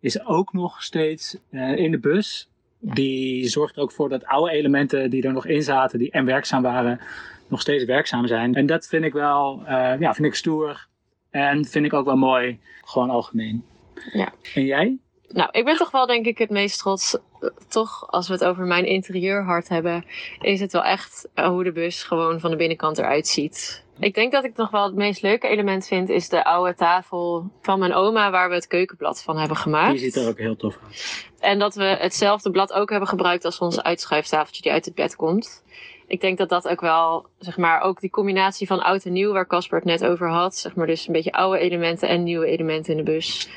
is 0.00 0.24
ook 0.24 0.52
nog 0.52 0.82
steeds 0.82 1.36
eh, 1.50 1.76
in 1.76 1.90
de 1.90 1.98
bus. 1.98 2.48
Ja. 2.78 2.94
Die 2.94 3.48
zorgt 3.48 3.76
er 3.76 3.82
ook 3.82 3.92
voor 3.92 4.08
dat 4.08 4.24
oude 4.24 4.52
elementen 4.52 5.10
die 5.10 5.22
er 5.22 5.32
nog 5.32 5.46
in 5.46 5.62
zaten, 5.62 5.98
die 5.98 6.10
en 6.10 6.24
werkzaam 6.24 6.62
waren, 6.62 7.00
nog 7.48 7.60
steeds 7.60 7.84
werkzaam 7.84 8.26
zijn. 8.26 8.54
En 8.54 8.66
dat 8.66 8.86
vind 8.86 9.04
ik 9.04 9.12
wel, 9.12 9.62
eh, 9.66 10.00
ja, 10.00 10.14
vind 10.14 10.28
ik 10.28 10.34
stoer. 10.34 10.86
En 11.30 11.64
vind 11.64 11.84
ik 11.84 11.92
ook 11.92 12.04
wel 12.04 12.16
mooi, 12.16 12.60
gewoon 12.84 13.10
algemeen. 13.10 13.64
Ja. 14.12 14.32
En 14.54 14.64
jij? 14.64 14.98
Nou, 15.32 15.48
ik 15.52 15.64
ben 15.64 15.76
toch 15.76 15.90
wel 15.90 16.06
denk 16.06 16.26
ik 16.26 16.38
het 16.38 16.50
meest 16.50 16.78
trots. 16.78 17.14
eh, 17.40 17.48
Toch, 17.68 18.06
als 18.10 18.28
we 18.28 18.32
het 18.34 18.44
over 18.44 18.64
mijn 18.64 18.84
interieurhart 18.84 19.68
hebben, 19.68 20.04
is 20.40 20.60
het 20.60 20.72
wel 20.72 20.84
echt 20.84 21.28
eh, 21.34 21.46
hoe 21.46 21.64
de 21.64 21.72
bus 21.72 22.02
gewoon 22.02 22.40
van 22.40 22.50
de 22.50 22.56
binnenkant 22.56 22.98
eruit 22.98 23.28
ziet. 23.28 23.84
Ik 23.98 24.14
denk 24.14 24.32
dat 24.32 24.44
ik 24.44 24.56
nog 24.56 24.70
wel 24.70 24.84
het 24.84 24.94
meest 24.94 25.22
leuke 25.22 25.48
element 25.48 25.86
vind, 25.86 26.08
is 26.08 26.28
de 26.28 26.44
oude 26.44 26.74
tafel 26.74 27.50
van 27.60 27.78
mijn 27.78 27.94
oma, 27.94 28.30
waar 28.30 28.48
we 28.48 28.54
het 28.54 28.66
keukenblad 28.66 29.22
van 29.22 29.36
hebben 29.38 29.56
gemaakt. 29.56 29.90
Die 29.90 29.98
ziet 30.00 30.16
er 30.16 30.28
ook 30.28 30.38
heel 30.38 30.56
tof 30.56 30.78
uit. 30.86 31.30
En 31.40 31.58
dat 31.58 31.74
we 31.74 31.84
hetzelfde 31.84 32.50
blad 32.50 32.72
ook 32.72 32.90
hebben 32.90 33.08
gebruikt 33.08 33.44
als 33.44 33.58
ons 33.58 33.82
uitschuiftafeltje 33.82 34.62
die 34.62 34.72
uit 34.72 34.84
het 34.84 34.94
bed 34.94 35.16
komt. 35.16 35.64
Ik 36.06 36.20
denk 36.20 36.38
dat 36.38 36.48
dat 36.48 36.68
ook 36.68 36.80
wel, 36.80 37.26
zeg 37.38 37.56
maar, 37.56 37.80
ook 37.80 38.00
die 38.00 38.10
combinatie 38.10 38.66
van 38.66 38.82
oud 38.82 39.04
en 39.04 39.12
nieuw, 39.12 39.32
waar 39.32 39.46
Casper 39.46 39.78
het 39.78 39.86
net 39.86 40.04
over 40.04 40.28
had. 40.30 40.56
Zeg 40.56 40.74
maar, 40.74 40.86
dus 40.86 41.06
een 41.06 41.12
beetje 41.12 41.32
oude 41.32 41.58
elementen 41.58 42.08
en 42.08 42.22
nieuwe 42.22 42.46
elementen 42.46 42.90
in 42.96 43.04
de 43.04 43.10
bus. 43.12 43.48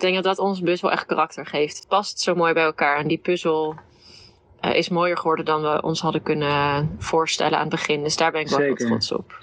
Ik 0.00 0.06
denk 0.06 0.24
dat 0.24 0.36
dat 0.36 0.46
onze 0.46 0.62
bus 0.62 0.80
wel 0.80 0.90
echt 0.90 1.06
karakter 1.06 1.46
geeft. 1.46 1.76
Het 1.76 1.88
past 1.88 2.20
zo 2.20 2.34
mooi 2.34 2.52
bij 2.52 2.62
elkaar. 2.62 2.98
En 2.98 3.08
die 3.08 3.18
puzzel 3.18 3.74
eh, 4.60 4.74
is 4.74 4.88
mooier 4.88 5.16
geworden 5.16 5.44
dan 5.44 5.62
we 5.62 5.82
ons 5.82 6.00
hadden 6.00 6.22
kunnen 6.22 6.90
voorstellen 6.98 7.54
aan 7.54 7.60
het 7.60 7.70
begin. 7.70 8.02
Dus 8.02 8.16
daar 8.16 8.32
ben 8.32 8.40
ik 8.40 8.48
wel 8.48 8.58
heel 8.58 8.68
Zeker. 8.68 8.86
trots 8.86 9.12
op. 9.12 9.38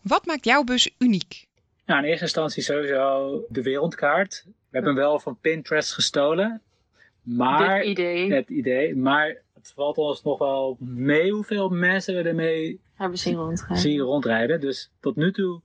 Wat 0.00 0.26
maakt 0.26 0.44
jouw 0.44 0.64
bus 0.64 0.90
uniek? 0.98 1.46
Nou, 1.86 2.02
in 2.02 2.08
eerste 2.08 2.24
instantie 2.24 2.62
sowieso 2.62 3.40
de 3.48 3.62
wereldkaart. 3.62 4.42
We 4.46 4.52
hebben 4.70 4.94
hem 4.94 5.00
wel 5.02 5.18
van 5.20 5.38
Pinterest 5.40 5.92
gestolen. 5.92 6.60
Maar 7.22 7.78
Dit 7.78 7.86
idee 7.86 8.32
het 8.32 8.48
idee. 8.48 8.96
Maar 8.96 9.36
het 9.54 9.72
valt 9.74 9.96
ons 9.96 10.22
nog 10.22 10.38
wel 10.38 10.76
mee 10.80 11.32
hoeveel 11.32 11.68
mensen 11.68 12.14
we 12.22 12.28
ermee 12.28 12.80
hebben 12.94 13.18
zien 13.18 13.36
rondgaan. 13.36 13.76
zien 13.76 14.00
rondrijden. 14.00 14.60
Dus 14.60 14.90
tot 15.00 15.16
nu 15.16 15.32
toe 15.32 15.60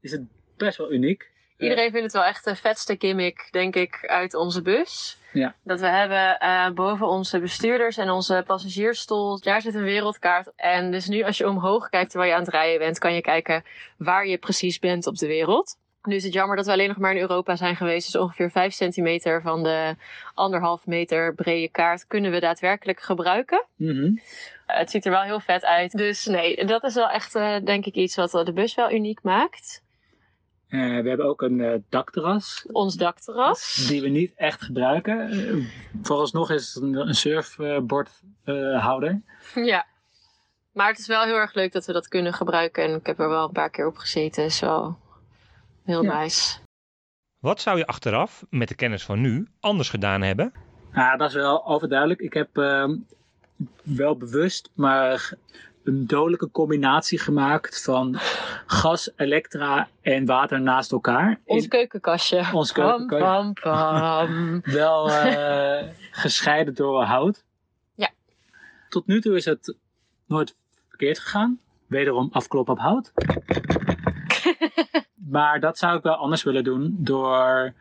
is 0.00 0.12
het 0.12 0.22
best 0.56 0.78
wel 0.78 0.92
uniek. 0.92 1.30
Iedereen 1.58 1.90
vindt 1.90 2.04
het 2.04 2.12
wel 2.12 2.24
echt 2.24 2.44
de 2.44 2.56
vetste 2.56 2.96
gimmick, 2.98 3.48
denk 3.50 3.76
ik, 3.76 4.06
uit 4.06 4.34
onze 4.34 4.62
bus. 4.62 5.18
Ja. 5.32 5.54
Dat 5.62 5.80
we 5.80 5.86
hebben 5.86 6.38
eh, 6.38 6.70
boven 6.70 7.06
onze 7.06 7.38
bestuurders 7.40 7.96
en 7.96 8.10
onze 8.10 8.42
passagiersstoel, 8.46 9.40
daar 9.40 9.60
zit 9.60 9.74
een 9.74 9.82
wereldkaart. 9.82 10.52
En 10.56 10.90
dus 10.90 11.08
nu 11.08 11.22
als 11.22 11.38
je 11.38 11.48
omhoog 11.48 11.88
kijkt 11.88 12.10
terwijl 12.10 12.30
je 12.30 12.36
aan 12.36 12.44
het 12.44 12.52
rijden 12.52 12.78
bent, 12.78 12.98
kan 12.98 13.14
je 13.14 13.20
kijken 13.20 13.64
waar 13.96 14.26
je 14.26 14.38
precies 14.38 14.78
bent 14.78 15.06
op 15.06 15.16
de 15.16 15.26
wereld. 15.26 15.76
Nu 16.02 16.14
is 16.14 16.24
het 16.24 16.32
jammer 16.32 16.56
dat 16.56 16.66
we 16.66 16.72
alleen 16.72 16.88
nog 16.88 16.96
maar 16.96 17.14
in 17.14 17.20
Europa 17.20 17.56
zijn 17.56 17.76
geweest. 17.76 18.12
Dus 18.12 18.20
ongeveer 18.20 18.50
5 18.50 18.72
centimeter 18.72 19.42
van 19.42 19.62
de 19.62 19.94
anderhalf 20.34 20.86
meter 20.86 21.34
brede 21.34 21.68
kaart 21.68 22.06
kunnen 22.06 22.30
we 22.30 22.40
daadwerkelijk 22.40 23.00
gebruiken. 23.00 23.66
Uh, 23.76 24.76
het 24.76 24.90
ziet 24.90 25.04
er 25.04 25.10
wel 25.10 25.22
heel 25.22 25.40
vet 25.40 25.64
uit. 25.64 25.92
Dus 25.92 26.26
nee, 26.26 26.64
dat 26.64 26.84
is 26.84 26.94
wel 26.94 27.10
echt, 27.10 27.34
eh, 27.34 27.56
denk 27.64 27.86
ik, 27.86 27.94
iets 27.94 28.16
wat 28.16 28.30
de 28.30 28.52
bus 28.52 28.74
wel 28.74 28.92
uniek 28.92 29.22
maakt. 29.22 29.82
Eh, 30.68 30.80
we 30.80 31.08
hebben 31.08 31.26
ook 31.26 31.42
een 31.42 31.60
eh, 31.60 31.74
dakterras. 31.88 32.66
Ons 32.72 32.94
dakterras. 32.94 33.84
Die 33.88 34.02
we 34.02 34.08
niet 34.08 34.32
echt 34.36 34.62
gebruiken. 34.62 35.30
Eh, 35.30 35.64
vooralsnog 36.02 36.50
is 36.50 36.74
het 36.74 36.82
een, 36.82 36.94
een 36.94 37.14
surfbordhouder. 37.14 39.20
Ja. 39.54 39.86
Maar 40.72 40.88
het 40.88 40.98
is 40.98 41.06
wel 41.06 41.24
heel 41.24 41.34
erg 41.34 41.54
leuk 41.54 41.72
dat 41.72 41.86
we 41.86 41.92
dat 41.92 42.08
kunnen 42.08 42.32
gebruiken. 42.34 42.84
En 42.84 42.94
ik 42.94 43.06
heb 43.06 43.18
er 43.18 43.28
wel 43.28 43.44
een 43.44 43.52
paar 43.52 43.70
keer 43.70 43.86
op 43.86 43.96
gezeten. 43.96 44.44
Is 44.44 44.60
wel 44.60 44.98
heel 45.84 46.02
Ja. 46.02 46.20
nice. 46.20 46.58
Wat 47.38 47.60
zou 47.60 47.78
je 47.78 47.86
achteraf, 47.86 48.44
met 48.50 48.68
de 48.68 48.74
kennis 48.74 49.04
van 49.04 49.20
nu, 49.20 49.48
anders 49.60 49.90
gedaan 49.90 50.22
hebben? 50.22 50.52
Ah, 50.92 51.18
dat 51.18 51.28
is 51.28 51.34
wel 51.34 51.66
overduidelijk. 51.66 52.20
Ik 52.20 52.32
heb 52.32 52.56
ehm, 52.56 52.96
wel 53.82 54.16
bewust, 54.16 54.70
maar 54.74 55.32
een 55.84 56.06
dodelijke 56.06 56.50
combinatie 56.50 57.18
gemaakt 57.18 57.82
van 57.82 58.16
gas, 58.66 59.10
elektra 59.16 59.88
en 60.00 60.26
water 60.26 60.60
naast 60.60 60.92
elkaar. 60.92 61.40
Ons 61.44 61.62
In- 61.62 61.68
keukenkastje. 61.68 62.46
Ons 62.52 62.72
keukenkastje. 62.72 63.26
pam, 63.26 63.52
pam. 63.52 64.60
wel 64.80 65.10
eh, 65.10 65.88
gescheiden 66.10 66.74
door 66.74 67.02
hout. 67.02 67.44
Ja. 67.94 68.10
Tot 68.88 69.06
nu 69.06 69.20
toe 69.20 69.36
is 69.36 69.44
het 69.44 69.74
nooit 70.26 70.56
verkeerd 70.88 71.18
gegaan. 71.18 71.58
Wederom 71.86 72.28
afkloppen 72.32 72.74
op 72.74 72.80
hout. 72.80 73.12
maar 75.30 75.60
dat 75.60 75.78
zou 75.78 75.96
ik 75.96 76.02
wel 76.02 76.14
anders 76.14 76.42
willen 76.42 76.64
doen 76.64 76.96
door 76.98 77.72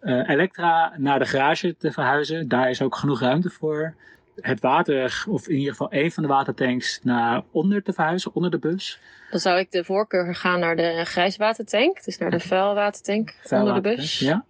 eh, 0.00 0.28
Elektra 0.28 0.92
naar 0.96 1.18
de 1.18 1.26
garage 1.26 1.76
te 1.76 1.92
verhuizen. 1.92 2.48
Daar 2.48 2.70
is 2.70 2.82
ook 2.82 2.96
genoeg 2.96 3.20
ruimte 3.20 3.50
voor. 3.50 3.94
Het 4.40 4.60
water, 4.60 5.24
of 5.28 5.48
in 5.48 5.56
ieder 5.56 5.70
geval 5.70 5.90
één 5.90 6.10
van 6.10 6.22
de 6.22 6.28
watertanks, 6.28 7.00
naar 7.02 7.42
onder 7.50 7.82
te 7.82 7.92
verhuizen, 7.92 8.34
onder 8.34 8.50
de 8.50 8.58
bus. 8.58 9.00
Dan 9.30 9.40
zou 9.40 9.58
ik 9.58 9.70
de 9.70 9.84
voorkeur 9.84 10.34
gaan 10.34 10.60
naar 10.60 10.76
de 10.76 11.04
grijswatertank. 11.04 12.04
Dus 12.04 12.18
naar 12.18 12.30
de 12.30 12.40
vuilwatertank 12.40 13.34
onder 13.50 13.74
de 13.74 13.80
bus. 13.80 14.18
Ja. 14.18 14.44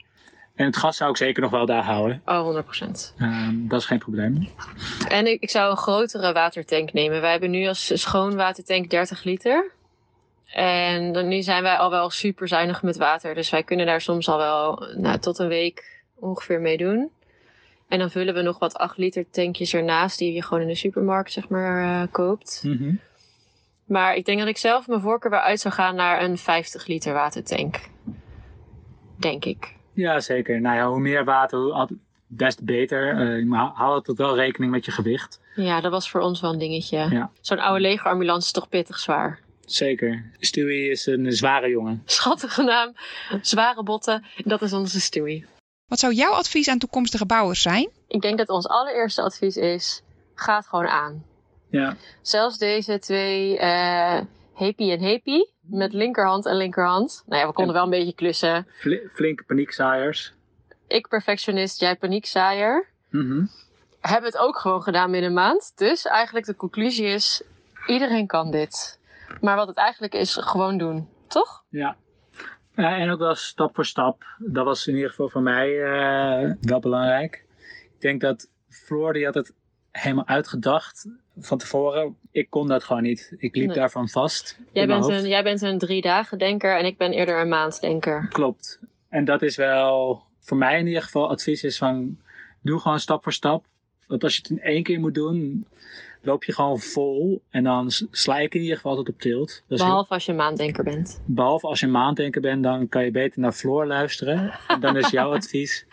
En 0.55 0.67
het 0.67 0.77
gas 0.77 0.97
zou 0.97 1.11
ik 1.11 1.17
zeker 1.17 1.43
nog 1.43 1.51
wel 1.51 1.67
daar 1.67 1.85
houden. 1.85 2.23
Oh, 2.25 2.45
100%. 2.45 3.15
Ehm, 3.19 3.69
dat 3.69 3.81
is 3.81 3.87
geen 3.87 3.99
probleem. 3.99 4.49
En 5.09 5.27
ik, 5.27 5.43
ik 5.43 5.51
zou 5.51 5.71
een 5.71 5.77
grotere 5.77 6.33
watertank 6.33 6.93
nemen. 6.93 7.21
Wij 7.21 7.31
hebben 7.31 7.51
nu 7.51 7.67
als 7.67 8.01
schoon 8.01 8.37
watertank 8.37 8.91
30 8.91 9.25
liter. 9.25 9.71
En 10.47 11.13
dan, 11.13 11.29
nu 11.29 11.43
zijn 11.43 11.63
wij 11.63 11.77
al 11.77 11.91
wel 11.91 12.11
super 12.11 12.49
zuinig 12.49 12.83
met 12.83 12.97
water. 12.97 13.35
Dus 13.35 13.51
wij 13.51 13.63
kunnen 13.63 13.87
daar 13.87 14.01
soms 14.01 14.29
al 14.29 14.39
wel 14.39 14.89
nou, 14.97 15.19
tot 15.19 15.39
een 15.39 15.49
week 15.49 16.03
ongeveer 16.15 16.61
mee 16.61 16.77
doen. 16.77 17.11
En 17.91 17.99
dan 17.99 18.11
vullen 18.11 18.35
we 18.35 18.43
nog 18.43 18.59
wat 18.59 18.75
8 18.75 18.97
liter 18.97 19.31
tankjes 19.31 19.75
ernaast. 19.75 20.19
Die 20.19 20.33
je 20.33 20.43
gewoon 20.43 20.63
in 20.63 20.69
de 20.69 20.75
supermarkt 20.75 21.33
zeg 21.33 21.49
maar 21.49 22.03
eh, 22.03 22.13
koopt. 22.13 22.63
Mhm. 22.65 22.95
Maar 23.85 24.15
ik 24.15 24.25
denk 24.25 24.39
dat 24.39 24.49
ik 24.49 24.57
zelf 24.57 24.87
mijn 24.87 25.01
voorkeur 25.01 25.31
wel 25.31 25.41
uit 25.41 25.61
zou 25.61 25.75
gaan 25.75 25.95
naar 25.95 26.23
een 26.23 26.39
50 26.39 26.87
liter 26.87 27.13
watertank. 27.13 27.81
Denk 29.17 29.45
ik. 29.45 29.75
Ja, 29.93 30.21
zeker. 30.21 30.61
Nou 30.61 30.77
ja, 30.77 30.89
hoe 30.89 31.01
meer 31.01 31.25
water, 31.25 31.59
hoe 31.59 31.89
te 32.37 32.65
beter. 32.65 33.09
Eh, 33.09 33.47
maar 33.47 33.71
hou 33.75 33.93
altijd 33.93 34.19
wel 34.19 34.37
rekening 34.37 34.73
met 34.73 34.85
je 34.85 34.91
gewicht. 34.91 35.41
Ja, 35.55 35.81
dat 35.81 35.91
was 35.91 36.11
voor 36.11 36.21
ons 36.21 36.41
wel 36.41 36.53
een 36.53 36.59
dingetje. 36.59 37.07
Ja. 37.11 37.31
Zo'n 37.41 37.59
oude 37.59 37.81
legerambulance 37.81 38.47
is 38.47 38.53
toch 38.53 38.69
pittig 38.69 38.99
zwaar. 38.99 39.41
Zeker. 39.65 40.31
Stewie 40.39 40.91
is 40.91 41.07
een 41.07 41.33
zware 41.33 41.69
jongen. 41.69 42.03
Schattige 42.05 42.63
naam, 42.63 42.93
zware 43.43 43.83
botten. 43.83 44.25
Dat 44.45 44.63
is 44.63 44.73
onze 44.73 45.01
Stewie. 45.01 45.47
Wat 45.91 45.99
zou 45.99 46.13
jouw 46.13 46.33
advies 46.33 46.69
aan 46.69 46.79
toekomstige 46.79 47.27
bouwers 47.27 47.63
zijn? 47.63 47.91
Ik 48.09 48.21
denk 48.21 48.39
dat 48.39 48.49
ons 48.49 48.69
allereerste 48.69 49.23
advies 49.23 49.57
is: 49.57 50.03
ga 50.35 50.57
het 50.57 50.67
gewoon 50.67 50.87
aan. 50.89 51.25
Ja. 51.71 51.97
Zelfs 52.23 52.59
deze 52.59 52.99
twee, 52.99 53.59
eh 53.59 54.21
Happy 54.55 54.91
en 54.91 55.03
Happy, 55.03 55.39
met 55.61 55.93
linkerhand 55.93 56.47
en 56.47 56.57
linkerhand. 56.57 57.23
Nou 57.27 57.41
ja, 57.41 57.47
we 57.47 57.53
konden 57.53 57.75
wel 57.75 57.85
een 57.85 57.91
beetje 57.91 58.15
klussen. 58.15 58.67
Fli- 58.79 59.09
flinke 59.15 59.45
paniekzaaiers. 59.45 60.33
Ik 60.89 61.09
perfectionist, 61.09 61.81
jij 61.81 61.97
paniekzaaier. 61.97 62.89
Mhm. 63.11 63.45
Hebben 64.01 64.31
het 64.31 64.41
ook 64.41 64.59
gewoon 64.59 64.83
gedaan 64.83 65.11
binnen 65.11 65.29
een 65.31 65.37
maand. 65.37 65.73
Dus 65.75 66.07
eigenlijk 66.07 66.47
de 66.47 66.57
conclusie 66.57 67.07
is: 67.07 67.43
iedereen 67.87 68.27
kan 68.27 68.51
dit. 68.51 68.99
Maar 69.41 69.57
wat 69.57 69.69
het 69.69 69.77
eigenlijk 69.77 70.15
is, 70.15 70.37
gewoon 70.37 70.79
doen. 70.79 71.09
Toch? 71.29 71.65
Ja. 71.69 71.97
Ja, 72.77 72.97
en 72.97 73.11
ook 73.11 73.19
wel 73.19 73.35
stap 73.35 73.75
voor 73.75 73.87
stap. 73.87 74.25
Dat 74.39 74.65
was 74.65 74.87
in 74.87 74.95
ieder 74.95 75.11
geval 75.11 75.29
voor 75.29 75.43
mij 75.43 75.83
eh, 75.83 76.53
wel 76.61 76.81
belangrijk. 76.81 77.45
Ik 77.95 78.01
denk 78.01 78.21
dat 78.21 78.51
Floor 78.69 79.13
die 79.13 79.25
had 79.25 79.35
het 79.35 79.55
helemaal 79.91 80.27
uitgedacht 80.27 81.07
van 81.39 81.59
tevoren. 81.59 82.17
Ik 82.31 82.51
kon 82.51 82.67
dat 82.67 82.85
gewoon 82.85 83.03
niet. 83.03 83.35
Ik 83.39 83.57
liep 83.57 83.67
Nee. 83.67 83.77
daarvan 83.77 84.09
vast. 84.09 84.59
Jij 84.73 84.87
bent, 84.87 85.09
een, 85.09 85.29
jij 85.29 85.43
bent 85.43 85.63
een 85.63 85.79
drie 85.79 86.03
dagen 86.03 86.39
denker 86.39 86.79
en 86.79 86.85
ik 86.85 86.97
ben 86.99 87.13
eerder 87.13 87.41
een 87.41 87.49
maand 87.49 87.81
denker. 87.81 88.29
Klopt. 88.29 88.81
En 89.09 89.25
dat 89.25 89.43
is 89.43 89.57
wel 89.57 90.23
voor 90.41 90.57
mij 90.57 90.79
in 90.79 90.87
ieder 90.87 91.03
geval 91.03 91.31
advies 91.31 91.65
is 91.65 91.79
van 91.79 92.19
doe 92.63 92.81
gewoon 92.81 93.01
stap 93.01 93.23
voor 93.23 93.33
stap. 93.33 93.65
Want 94.11 94.25
als 94.25 94.35
je 94.35 94.41
het 94.43 94.51
in 94.51 94.61
één 94.61 94.83
keer 94.83 95.01
moet 95.01 95.15
doen, 95.15 95.67
loop 96.23 96.45
je 96.45 96.53
gewoon 96.53 96.79
vol. 96.81 97.41
En 97.51 97.65
dan 97.65 97.91
sla 98.11 98.39
ik 98.39 98.55
in 98.55 98.61
ieder 98.61 98.77
geval 98.77 98.91
altijd 98.97 99.15
op 99.15 99.21
tilt. 99.21 99.63
Dat 99.69 99.79
heel- 99.79 99.89
Behalve 99.89 100.15
als 100.15 100.25
je 100.25 100.31
een 100.31 100.37
maandenker 100.39 100.85
bent. 100.85 101.21
behalve 101.27 101.67
als 101.67 101.81
je 101.81 101.87
een 101.87 101.93
maanddenker 101.93 102.41
bent, 102.41 102.63
dan 102.63 102.89
kan 102.89 103.05
je 103.05 103.11
beter 103.11 103.41
naar 103.41 103.53
Floor 103.53 103.87
luisteren. 103.87 104.53
En 104.69 104.81
dan 104.81 104.97
is 104.97 105.11
jouw 105.11 105.33
advies. 105.39 105.85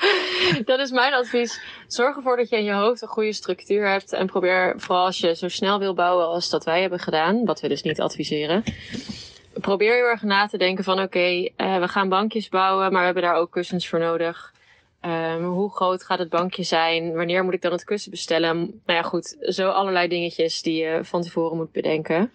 Dat 0.65 0.79
is 0.79 0.91
mijn 0.91 1.13
advies. 1.13 1.61
Zorg 1.87 2.15
ervoor 2.15 2.37
dat 2.37 2.49
je 2.49 2.57
in 2.57 2.63
je 2.63 2.73
hoofd 2.73 3.01
een 3.01 3.07
goede 3.07 3.33
structuur 3.33 3.89
hebt. 3.89 4.13
En 4.13 4.25
probeer, 4.27 4.73
vooral 4.77 5.05
als 5.05 5.19
je 5.19 5.35
zo 5.35 5.47
snel 5.47 5.79
wil 5.79 5.93
bouwen 5.93 6.27
als 6.27 6.49
dat 6.49 6.65
wij 6.65 6.81
hebben 6.81 6.99
gedaan, 6.99 7.45
wat 7.45 7.59
we 7.61 7.67
dus 7.67 7.81
niet 7.81 8.01
adviseren. 8.01 8.63
Probeer 9.53 9.93
heel 9.95 10.05
erg 10.05 10.21
na 10.21 10.47
te 10.47 10.57
denken 10.57 10.83
van 10.83 10.99
oké, 11.01 11.49
eh, 11.55 11.79
we 11.79 11.87
gaan 11.87 12.09
bankjes 12.09 12.49
bouwen, 12.49 12.89
maar 12.91 12.99
we 12.99 13.05
hebben 13.05 13.23
daar 13.23 13.35
ook 13.35 13.51
kussens 13.51 13.87
voor 13.87 13.99
nodig. 13.99 14.53
Ehm, 15.01 15.43
hoe 15.43 15.71
groot 15.71 16.03
gaat 16.03 16.19
het 16.19 16.29
bankje 16.29 16.63
zijn? 16.63 17.13
Wanneer 17.13 17.43
moet 17.43 17.53
ik 17.53 17.61
dan 17.61 17.71
het 17.71 17.83
kussen 17.83 18.11
bestellen? 18.11 18.57
Nou 18.57 18.99
ja, 18.99 19.01
goed. 19.01 19.37
Zo 19.39 19.69
allerlei 19.69 20.07
dingetjes 20.07 20.61
die 20.61 20.83
je 20.83 20.99
van 21.03 21.21
tevoren 21.21 21.57
moet 21.57 21.71
bedenken. 21.71 22.31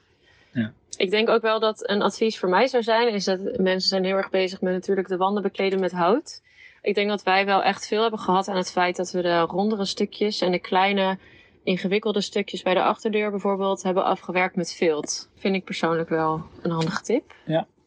Ja. 0.53 0.73
Ik 0.97 1.11
denk 1.11 1.29
ook 1.29 1.43
wel 1.43 1.61
dat 1.61 1.89
een 1.89 2.03
advies 2.03 2.39
voor 2.39 2.49
mij 2.49 2.67
zou 2.67 2.83
zijn, 2.83 3.09
is 3.09 3.25
dat 3.25 3.41
mensen 3.59 3.89
zijn 3.89 4.05
heel 4.05 4.17
erg 4.17 4.31
bezig 4.31 4.61
met 4.61 4.73
natuurlijk 4.73 5.09
de 5.09 5.17
wanden 5.17 5.43
bekleden 5.43 5.81
met 5.81 5.93
hout. 5.93 6.43
Ik 6.83 6.95
denk 6.95 7.09
dat 7.09 7.23
wij 7.23 7.47
wel 7.47 7.63
echt 7.63 7.87
veel 7.87 8.03
hebben 8.03 8.21
gehad 8.21 8.49
aan 8.49 8.57
het 8.57 8.71
feit 8.71 8.97
dat 8.97 9.11
we 9.11 9.23
de 9.23 9.41
rondere 9.41 9.85
stukjes 9.85 10.41
en 10.41 10.51
de 10.51 10.59
kleine 10.59 11.19
ingewikkelde 11.63 12.21
stukjes 12.21 12.63
bij 12.63 12.75
de 12.75 12.83
achterdeur 12.83 13.31
bijvoorbeeld 13.31 13.83
hebben 13.83 14.05
afgewerkt 14.05 14.57
met 14.57 14.73
vilt. 14.73 15.31
Vind 15.37 15.55
ik 15.55 15.65
persoonlijk 15.65 16.09
wel 16.09 16.43
een 16.63 16.71
handige 16.71 17.03
tip. 17.03 17.35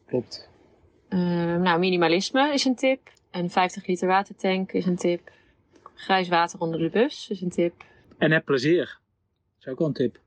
Klopt. 0.06 0.48
Ehm, 1.08 1.62
nou, 1.62 1.78
minimalisme 1.78 2.52
is 2.52 2.64
een 2.64 2.76
tip. 2.76 3.10
Een 3.36 3.50
50 3.50 3.86
liter 3.86 4.08
watertank 4.08 4.72
is 4.72 4.86
een 4.86 4.96
tip. 4.96 5.30
Grijs 5.94 6.28
water 6.28 6.60
onder 6.60 6.78
de 6.78 6.90
bus 6.90 7.28
is 7.30 7.40
een 7.40 7.50
tip. 7.50 7.84
En 8.18 8.30
heb 8.30 8.44
plezier. 8.44 8.84
Dat 8.84 9.58
is 9.60 9.66
ook 9.66 9.78
wel 9.78 9.88
een 9.88 9.94
tip. 9.94 10.18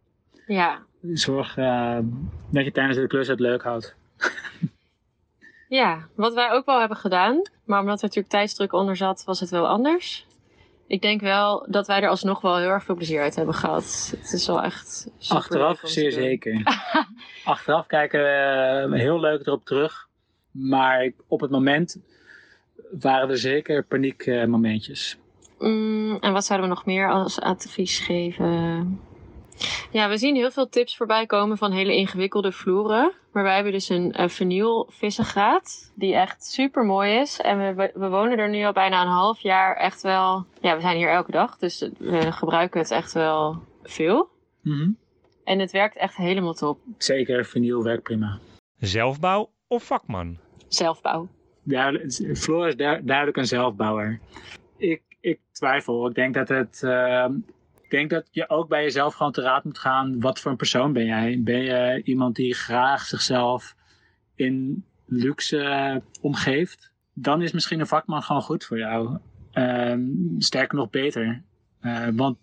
Ja, 0.47 0.83
Zorg 1.01 1.57
eh, 1.57 1.99
dat 2.51 2.65
je 2.65 2.71
tijdens 2.71 2.97
de 2.97 3.07
klus 3.07 3.27
het 3.27 3.39
leuk 3.39 3.63
houdt. 3.63 3.95
ja, 5.79 6.07
wat 6.15 6.33
wij 6.33 6.51
ook 6.51 6.65
wel 6.65 6.79
hebben 6.79 6.97
gedaan, 6.97 7.41
maar 7.63 7.79
omdat 7.79 7.97
er 7.97 8.03
natuurlijk 8.03 8.33
tijdsdruk 8.33 8.73
onder 8.73 8.95
zat, 8.95 9.23
was 9.23 9.39
het 9.39 9.49
wel 9.49 9.67
anders. 9.67 10.27
Ik 10.87 11.01
denk 11.01 11.21
wel 11.21 11.65
dat 11.69 11.87
wij 11.87 12.01
er 12.01 12.09
alsnog 12.09 12.41
wel 12.41 12.57
heel 12.57 12.69
erg 12.69 12.83
veel 12.83 12.95
plezier 12.95 13.21
uit 13.21 13.35
hebben 13.35 13.55
gehad. 13.55 14.13
Het 14.17 14.33
is 14.33 14.47
wel 14.47 14.63
echt. 14.63 15.11
Achteraf 15.27 15.81
zeer 15.83 16.11
zeker. 16.11 16.61
Achteraf 17.43 17.87
kijken 17.87 18.19
we 18.19 18.95
eh, 18.95 19.01
heel 19.01 19.19
leuk 19.19 19.47
erop 19.47 19.65
terug. 19.65 20.07
Maar 20.51 21.11
op 21.27 21.39
het 21.39 21.51
moment 21.51 21.99
waren 22.99 23.29
er 23.29 23.37
zeker 23.37 23.83
paniekmomentjes. 23.83 25.17
Mm, 25.59 26.17
en 26.19 26.33
wat 26.33 26.45
zouden 26.45 26.69
we 26.69 26.75
nog 26.75 26.85
meer 26.85 27.11
als 27.11 27.39
advies 27.39 27.99
geven? 27.99 28.99
Ja, 29.91 30.09
we 30.09 30.17
zien 30.17 30.35
heel 30.35 30.51
veel 30.51 30.69
tips 30.69 30.97
voorbij 30.97 31.25
komen 31.25 31.57
van 31.57 31.71
hele 31.71 31.95
ingewikkelde 31.95 32.51
vloeren. 32.51 33.13
Maar 33.31 33.43
wij 33.43 33.55
hebben 33.55 33.71
dus 33.71 33.89
een 33.89 34.15
uh, 34.19 34.27
vinyl 34.27 34.87
vissengraat, 34.89 35.91
die 35.95 36.15
echt 36.15 36.45
super 36.45 36.85
mooi 36.85 37.19
is. 37.19 37.39
En 37.39 37.57
we, 37.57 37.73
we, 37.73 37.91
we 37.93 38.09
wonen 38.09 38.37
er 38.37 38.49
nu 38.49 38.63
al 38.63 38.71
bijna 38.71 39.01
een 39.01 39.07
half 39.07 39.39
jaar 39.39 39.75
echt 39.75 40.01
wel... 40.01 40.45
Ja, 40.61 40.75
we 40.75 40.81
zijn 40.81 40.97
hier 40.97 41.11
elke 41.11 41.31
dag, 41.31 41.57
dus 41.57 41.89
we 41.97 42.31
gebruiken 42.31 42.79
het 42.79 42.91
echt 42.91 43.13
wel 43.13 43.63
veel. 43.83 44.29
Mhm. 44.61 44.91
En 45.43 45.59
het 45.59 45.71
werkt 45.71 45.97
echt 45.97 46.15
helemaal 46.15 46.53
top. 46.53 46.79
Zeker, 46.97 47.45
vinyl 47.45 47.83
werkt 47.83 48.03
prima. 48.03 48.39
Zelfbouw 48.77 49.51
of 49.67 49.83
vakman? 49.83 50.37
Zelfbouw. 50.67 51.27
Duidelijk, 51.69 52.37
Floor 52.37 52.67
is 52.67 52.75
du- 52.75 53.03
duidelijk 53.03 53.37
een 53.37 53.47
zelfbouwer. 53.47 54.19
Ik, 54.77 55.01
ik 55.19 55.39
twijfel. 55.51 56.07
Ik 56.09 56.15
denk 56.15 56.33
dat 56.33 56.47
het. 56.49 56.83
eh, 56.83 57.27
ik 57.81 57.89
denk 57.89 58.09
dat 58.09 58.27
je 58.31 58.49
ook 58.49 58.67
bij 58.69 58.83
jezelf 58.83 59.13
gewoon 59.15 59.31
te 59.31 59.41
raad 59.41 59.63
moet 59.63 59.77
gaan. 59.79 60.19
Wat 60.19 60.39
voor 60.39 60.51
een 60.51 60.57
persoon 60.57 60.93
ben 60.93 61.05
jij? 61.05 61.41
Ben 61.43 61.61
je 61.61 62.01
iemand 62.03 62.35
die 62.35 62.53
graag 62.53 63.05
zichzelf 63.05 63.75
in 64.35 64.85
luxe 65.05 66.01
omgeeft? 66.21 66.91
Dan 67.13 67.41
is 67.41 67.51
misschien 67.51 67.79
een 67.79 67.87
vakman 67.87 68.23
gewoon 68.23 68.41
goed 68.41 68.65
voor 68.65 68.77
jou. 68.77 69.17
Ehm, 69.51 70.01
sterker 70.37 70.77
nog 70.77 70.89
beter. 70.89 71.43
Eh, 71.79 72.07
want 72.13 72.37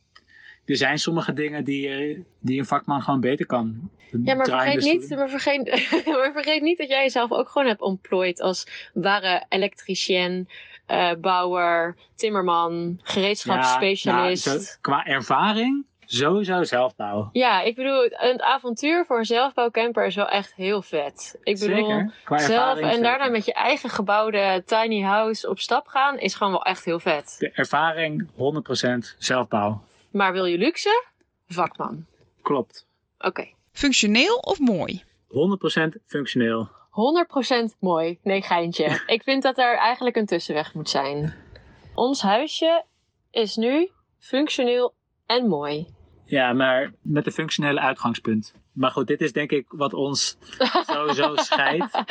er 0.67 0.77
zijn 0.77 0.99
sommige 0.99 1.33
dingen 1.33 1.65
die, 1.65 1.89
eh, 1.89 2.19
die 2.41 2.59
een 2.59 2.67
vakman 2.67 3.03
gewoon 3.03 3.21
beter 3.21 3.47
kan. 3.47 3.91
Ja, 4.25 4.35
maar 4.35 4.47
vergeet, 4.47 4.83
niet, 4.83 5.11
maar, 5.17 5.29
vergeet, 5.29 5.65
maar 6.07 6.33
vergeet 6.33 6.63
niet 6.63 6.79
dat 6.79 6.89
jij 6.89 7.03
jezelf 7.03 7.33
ook 7.33 7.49
gewoon 7.49 7.69
hebt 7.69 7.81
ontplooid 7.81 8.41
als 8.41 8.67
ware 8.95 9.45
elektricien, 9.49 10.49
eh, 10.87 11.11
bouwer, 11.21 11.97
timmerman, 12.15 13.01
gereedschapsspecialist. 13.03 14.45
Ja, 14.45 14.51
nou, 14.53 14.63
zo- 14.65 14.77
qua 14.81 15.05
ervaring 15.05 15.85
sowieso 16.09 16.63
zelfbouw. 16.63 17.29
Ja, 17.33 17.63
ik 17.63 17.75
bedoel, 17.75 18.05
een 18.13 18.43
avontuur 18.43 19.05
voor 19.07 19.19
een 19.19 19.25
zelfbouwcamper 19.25 20.07
is 20.07 20.15
wel 20.15 20.29
echt 20.29 20.55
heel 20.55 20.83
vet. 20.83 21.39
Ik 21.43 21.59
bedoel, 21.59 21.77
Zeker. 21.87 22.13
Qua 22.25 22.39
zelf 22.39 22.51
ervaring 22.51 22.91
en 22.91 23.03
daarna 23.03 23.17
zeker. 23.19 23.31
met 23.33 23.45
je 23.45 23.53
eigen 23.53 23.91
gebouwde 23.91 24.63
tiny 24.67 25.01
house 25.03 25.49
op 25.49 25.59
stap 25.59 25.87
gaan 25.87 26.19
is 26.19 26.35
gewoon 26.35 26.53
wel 26.53 26.65
echt 26.65 26.85
heel 26.85 26.99
vet. 27.01 27.37
De 27.39 27.51
ervaring 27.55 28.29
100% 28.35 29.15
zelfbouw. 29.19 29.83
Maar 30.11 30.33
wil 30.33 30.45
je 30.45 30.59
luxe? 30.59 31.05
Vakman. 31.47 32.07
Klopt. 32.43 32.87
Oké. 33.19 33.49
Functioneel 33.73 34.37
of 34.37 34.59
mooi? 34.59 35.03
100% 35.29 36.03
functioneel. 36.07 36.69
100% 37.71 37.79
mooi. 37.79 38.19
Nee, 38.23 38.43
geintje. 38.43 39.03
Ik 39.07 39.23
vind 39.23 39.43
dat 39.43 39.59
er 39.59 39.77
eigenlijk 39.77 40.17
een 40.17 40.27
tussenweg 40.27 40.75
moet 40.75 40.89
zijn. 40.89 41.35
Ons 41.95 42.23
huisje 42.23 42.85
is 43.31 43.57
nu 43.57 43.91
functioneel 44.19 44.95
en 45.27 45.49
mooi. 45.49 45.87
Ja, 46.25 46.53
maar 46.53 46.93
met 47.03 47.27
een 47.27 47.33
functionele 47.33 47.81
uitgangspunt. 47.81 48.55
Maar 48.77 48.91
goed, 48.91 49.07
dit 49.07 49.21
is 49.21 49.33
denk 49.33 49.51
ik 49.51 49.65
wat 49.69 49.93
ons 49.95 50.37
sowieso 50.93 51.37
scheidt. 51.37 52.03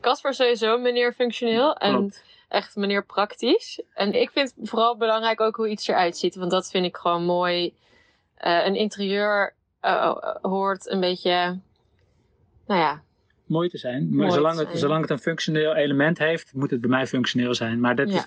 Casper 0.00 0.30
is 0.30 0.36
sowieso 0.36 0.78
meneer 0.78 1.12
functioneel 1.12 1.74
en 1.76 1.92
Klopt. 1.96 2.24
echt 2.48 2.76
meneer 2.76 3.04
praktisch. 3.04 3.82
En 3.94 4.20
ik 4.20 4.30
vind 4.30 4.54
vooral 4.62 4.96
belangrijk 4.96 5.40
ook 5.40 5.56
hoe 5.56 5.68
iets 5.68 5.88
eruit 5.88 6.16
ziet. 6.16 6.34
Want 6.34 6.50
dat 6.50 6.70
vind 6.70 6.84
ik 6.86 6.96
gewoon 6.96 7.24
mooi. 7.24 7.74
Eh, 8.34 8.66
een 8.66 8.74
interieur 8.76 9.54
eh, 9.80 10.16
hoort 10.42 10.90
een 10.90 11.00
beetje... 11.00 11.58
Nou 12.66 12.80
ja, 12.80 13.02
Mooi 13.46 13.68
te 13.68 13.78
zijn. 13.78 14.08
Maar 14.08 14.16
Mooi 14.16 14.30
zolang, 14.30 14.58
het, 14.58 14.66
zijn. 14.66 14.78
zolang 14.78 15.00
het 15.00 15.10
een 15.10 15.18
functioneel 15.18 15.74
element 15.74 16.18
heeft, 16.18 16.54
moet 16.54 16.70
het 16.70 16.80
bij 16.80 16.90
mij 16.90 17.06
functioneel 17.06 17.54
zijn. 17.54 17.80
Maar, 17.80 17.96
dat 17.96 18.12
Ja. 18.12 18.24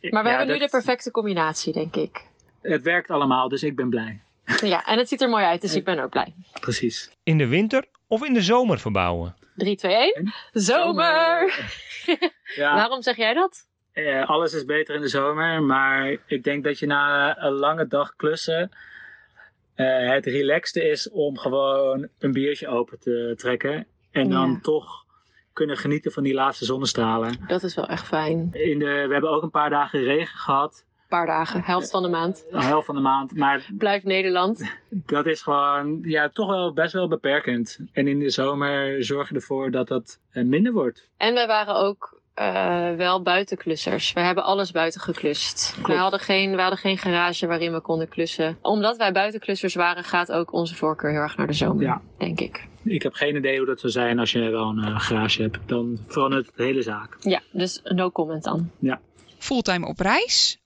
is, 0.00 0.10
maar 0.10 0.22
we 0.22 0.28
ja, 0.28 0.36
hebben 0.36 0.54
nu 0.54 0.62
de 0.62 0.68
perfecte 0.70 1.10
combinatie, 1.10 1.72
denk 1.72 1.96
ik. 1.96 2.26
Het 2.62 2.82
werkt 2.82 3.10
allemaal, 3.10 3.48
dus 3.48 3.62
ik 3.62 3.76
ben 3.76 3.88
blij. 3.90 4.20
Ja, 4.60 4.84
en 4.86 4.98
het 4.98 5.08
ziet 5.08 5.20
er 5.20 5.28
mooi 5.28 5.44
uit, 5.44 5.60
dus 5.60 5.74
ik 5.74 5.84
ben 5.84 5.98
ook 5.98 6.10
blij. 6.10 6.34
Precies. 6.60 7.10
In 7.22 7.38
de 7.38 7.46
winter 7.46 7.84
of 8.06 8.24
in 8.24 8.34
de 8.34 8.42
zomer 8.42 8.78
verbouwen? 8.78 9.36
3, 9.56 9.76
2, 9.76 10.12
1. 10.14 10.32
Zomer! 10.52 11.54
Ja, 12.56 12.74
Waarom 12.74 13.02
zeg 13.02 13.16
jij 13.16 13.34
dat? 13.34 13.66
eh, 13.92 14.28
alles 14.28 14.52
is 14.54 14.64
beter 14.64 14.94
in 14.94 15.00
de 15.00 15.08
zomer. 15.08 15.62
Maar 15.62 16.16
ik 16.26 16.44
denk 16.44 16.64
dat 16.64 16.78
je 16.78 16.86
na 16.86 17.36
een 17.42 17.52
lange 17.52 17.86
dag 17.86 18.16
klussen 18.16 18.70
eh, 19.74 20.08
het 20.10 20.26
relaxte 20.26 20.88
is 20.88 21.10
om 21.10 21.38
gewoon 21.38 22.08
een 22.18 22.32
biertje 22.32 22.68
open 22.68 22.98
te 23.00 23.34
trekken. 23.36 23.86
En 24.10 24.30
dan 24.30 24.50
Ja. 24.50 24.58
toch 24.62 25.04
kunnen 25.52 25.76
genieten 25.76 26.12
van 26.12 26.22
die 26.22 26.34
laatste 26.34 26.64
zonnestralen. 26.64 27.36
Dat 27.46 27.62
is 27.62 27.74
wel 27.74 27.86
echt 27.86 28.06
fijn. 28.06 28.48
In 28.52 28.78
de, 28.78 28.84
we 29.06 29.12
hebben 29.12 29.30
ook 29.30 29.42
een 29.42 29.50
paar 29.50 29.70
dagen 29.70 30.02
regen 30.02 30.38
gehad. 30.38 30.84
Een 31.10 31.16
paar 31.18 31.26
dagen, 31.26 31.62
helft 31.72 31.90
van 31.90 32.02
de 32.02 32.08
maand. 32.08 32.44
Een 32.50 32.60
helft 32.60 32.86
van 32.86 32.94
de 32.94 33.00
maand. 33.00 33.36
Maar 33.36 33.66
Blijf 33.78 34.04
Nederland. 34.04 34.70
dat 34.90 35.26
is 35.26 35.42
gewoon 35.42 35.98
ja, 36.02 36.28
toch 36.28 36.48
wel 36.48 36.72
best 36.72 36.92
wel 36.92 37.08
beperkend. 37.08 37.78
En 37.92 38.08
in 38.08 38.18
de 38.18 38.30
zomer 38.30 39.04
zorg 39.04 39.28
je 39.28 39.34
ervoor 39.34 39.70
dat 39.70 39.88
dat 39.88 40.18
eh, 40.30 40.44
minder 40.44 40.72
wordt. 40.72 41.08
En 41.16 41.34
wij 41.34 41.46
waren 41.46 41.74
ook 41.74 42.20
eh, 42.34 42.94
wel 42.96 43.22
buitenklussers. 43.22 44.12
We 44.12 44.20
hebben 44.20 44.44
alles 44.44 44.70
buiten 44.70 45.00
geklust. 45.00 45.76
We 45.86 45.94
hadden, 45.94 46.20
geen, 46.20 46.54
we 46.54 46.60
hadden 46.60 46.78
geen 46.78 46.98
garage 46.98 47.46
waarin 47.46 47.72
we 47.72 47.80
konden 47.80 48.08
klussen. 48.08 48.58
Omdat 48.62 48.96
wij 48.96 49.12
buitenklussers 49.12 49.74
waren, 49.74 50.04
gaat 50.04 50.32
ook 50.32 50.52
onze 50.52 50.74
voorkeur 50.74 51.10
heel 51.10 51.20
erg 51.20 51.36
naar 51.36 51.46
de 51.46 51.52
zomer. 51.52 51.82
Ja. 51.82 52.00
Denk 52.18 52.40
ik. 52.40 52.68
Ik 52.84 53.02
heb 53.02 53.12
geen 53.12 53.36
idee 53.36 53.56
hoe 53.56 53.66
dat 53.66 53.80
zou 53.80 53.92
zijn 53.92 54.18
als 54.18 54.32
je 54.32 54.50
wel 54.50 54.68
een 54.68 54.84
eh, 54.84 55.00
garage 55.00 55.42
hebt. 55.42 55.58
Dan 55.66 55.98
verandert 56.06 56.50
de 56.56 56.62
hele 56.62 56.82
zaak. 56.82 57.16
Ja, 57.20 57.40
dus 57.52 57.80
no 57.84 58.10
comment 58.10 58.44
dan. 58.44 58.70
Fulltime 59.38 59.86
op 59.86 59.98
reis 59.98 60.60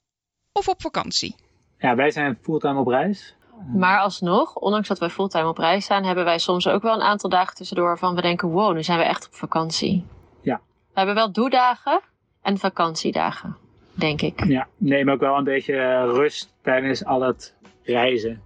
of 0.58 0.68
op 0.68 0.82
vakantie? 0.82 1.34
Ja, 1.78 1.94
wij 1.94 2.10
zijn 2.10 2.38
fulltime 2.42 2.80
op 2.80 2.86
reis. 2.86 3.34
Maar 3.74 3.98
alsnog, 4.00 4.54
ondanks 4.54 4.88
dat 4.88 4.98
wij 4.98 5.10
fulltime 5.10 5.48
op 5.48 5.58
reis 5.58 5.84
staan, 5.84 6.04
hebben 6.04 6.24
wij 6.24 6.38
soms 6.38 6.68
ook 6.68 6.82
wel 6.82 6.94
een 6.94 7.00
aantal 7.02 7.30
dagen 7.30 7.54
tussendoor 7.54 7.86
waarvan 7.86 8.14
we 8.14 8.22
denken: 8.22 8.48
wow, 8.48 8.74
nu 8.74 8.82
zijn 8.82 8.98
we 8.98 9.04
echt 9.04 9.26
op 9.26 9.34
vakantie. 9.34 10.04
Ja. 10.40 10.60
We 10.66 10.92
hebben 11.00 11.14
wel 11.14 11.32
doedagen 11.32 12.00
en 12.42 12.58
vakantiedagen, 12.58 13.56
denk 13.92 14.20
ik. 14.22 14.44
Ja, 14.44 14.66
neem 14.76 15.10
ook 15.10 15.20
wel 15.20 15.36
een 15.36 15.44
beetje 15.44 15.76
eh, 15.76 16.02
rust 16.04 16.54
tijdens 16.62 17.04
al 17.04 17.20
het 17.22 17.54
reizen, 17.82 18.42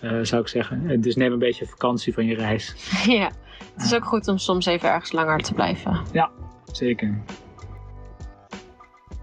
eh, 0.00 0.18
zou 0.22 0.42
ik 0.42 0.48
zeggen. 0.48 0.90
Eh, 0.90 1.00
Dus 1.00 1.16
neem 1.16 1.32
een 1.32 1.38
beetje 1.38 1.66
vakantie 1.66 2.14
van 2.14 2.26
je 2.26 2.34
reis. 2.34 2.74
ja. 3.18 3.30
Het 3.74 3.82
is 3.84 3.94
ook 3.94 4.04
goed 4.04 4.28
om 4.28 4.38
soms 4.38 4.66
even 4.66 4.88
ergens 4.88 5.12
langer 5.12 5.38
te 5.38 5.54
blijven. 5.54 6.00
Zeker. 6.72 7.22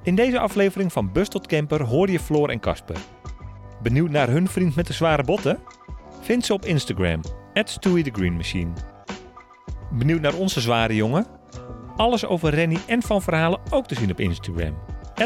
In 0.09 0.15
deze 0.15 0.39
aflevering 0.39 0.91
van 0.91 1.11
Bus 1.11 1.27
tot 1.27 1.47
Camper 1.47 1.83
hoor 1.83 2.09
je 2.09 2.19
Floor 2.19 2.49
en 2.49 2.59
Casper. 2.59 2.95
Benieuwd 3.81 4.09
naar 4.09 4.29
hun 4.29 4.47
vriend 4.47 4.75
met 4.75 4.87
de 4.87 4.93
zware 4.93 5.23
botten? 5.23 5.59
Vind 6.21 6.45
ze 6.45 6.53
op 6.53 6.65
Instagram, 6.65 7.21
@stewie_the_green_machine. 7.53 8.71
Benieuwd 9.91 10.21
naar 10.21 10.33
onze 10.33 10.61
zware 10.61 10.95
jongen? 10.95 11.25
Alles 11.95 12.25
over 12.25 12.49
Renny 12.49 12.77
en 12.87 13.01
Van 13.01 13.21
Verhalen 13.21 13.59
ook 13.69 13.87
te 13.87 13.95
zien 13.95 14.11
op 14.11 14.19
Instagram, 14.19 14.77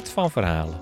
Van 0.04 0.32
Verhalen. 0.32 0.82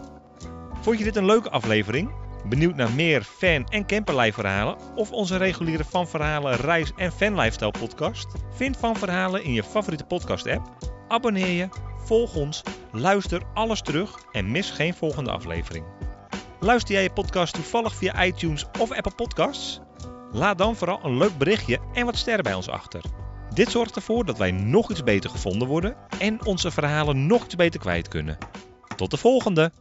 Vond 0.81 0.97
je 0.97 1.03
dit 1.03 1.15
een 1.15 1.25
leuke 1.25 1.49
aflevering? 1.49 2.11
Benieuwd 2.49 2.75
naar 2.75 2.91
meer 2.91 3.21
fan- 3.21 3.67
en 3.69 3.85
camperlife 3.85 4.33
verhalen 4.33 4.75
of 4.95 5.11
onze 5.11 5.37
reguliere 5.37 5.83
Van 5.83 6.07
Verhalen 6.07 6.55
reis- 6.55 6.93
en 6.95 7.11
fanlifestyle 7.11 7.71
podcast? 7.79 8.27
Vind 8.55 8.77
Van 8.77 8.95
Verhalen 8.95 9.43
in 9.43 9.53
je 9.53 9.63
favoriete 9.63 10.05
podcast 10.05 10.47
app, 10.47 10.93
abonneer 11.07 11.49
je, 11.49 11.69
volg 12.11 12.35
ons, 12.35 12.61
luister 12.91 13.41
alles 13.53 13.81
terug 13.81 14.19
en 14.31 14.51
mis 14.51 14.71
geen 14.71 14.93
volgende 14.93 15.31
aflevering. 15.31 15.85
Luister 16.59 16.93
jij 16.93 17.03
je 17.03 17.11
podcast 17.11 17.53
toevallig 17.53 17.95
via 17.95 18.23
iTunes 18.25 18.65
of 18.79 18.91
Apple 18.91 19.15
Podcasts? 19.15 19.79
Laat 20.31 20.57
dan 20.57 20.75
vooral 20.75 20.99
een 21.03 21.17
leuk 21.17 21.37
berichtje 21.37 21.79
en 21.93 22.05
wat 22.05 22.17
sterren 22.17 22.43
bij 22.43 22.53
ons 22.53 22.69
achter. 22.69 23.01
Dit 23.53 23.71
zorgt 23.71 23.95
ervoor 23.95 24.25
dat 24.25 24.37
wij 24.37 24.51
nog 24.51 24.91
iets 24.91 25.03
beter 25.03 25.29
gevonden 25.29 25.67
worden 25.67 25.95
en 26.19 26.45
onze 26.45 26.71
verhalen 26.71 27.27
nog 27.27 27.45
iets 27.45 27.55
beter 27.55 27.79
kwijt 27.79 28.07
kunnen. 28.07 28.37
Tot 28.95 29.11
de 29.11 29.17
volgende! 29.17 29.71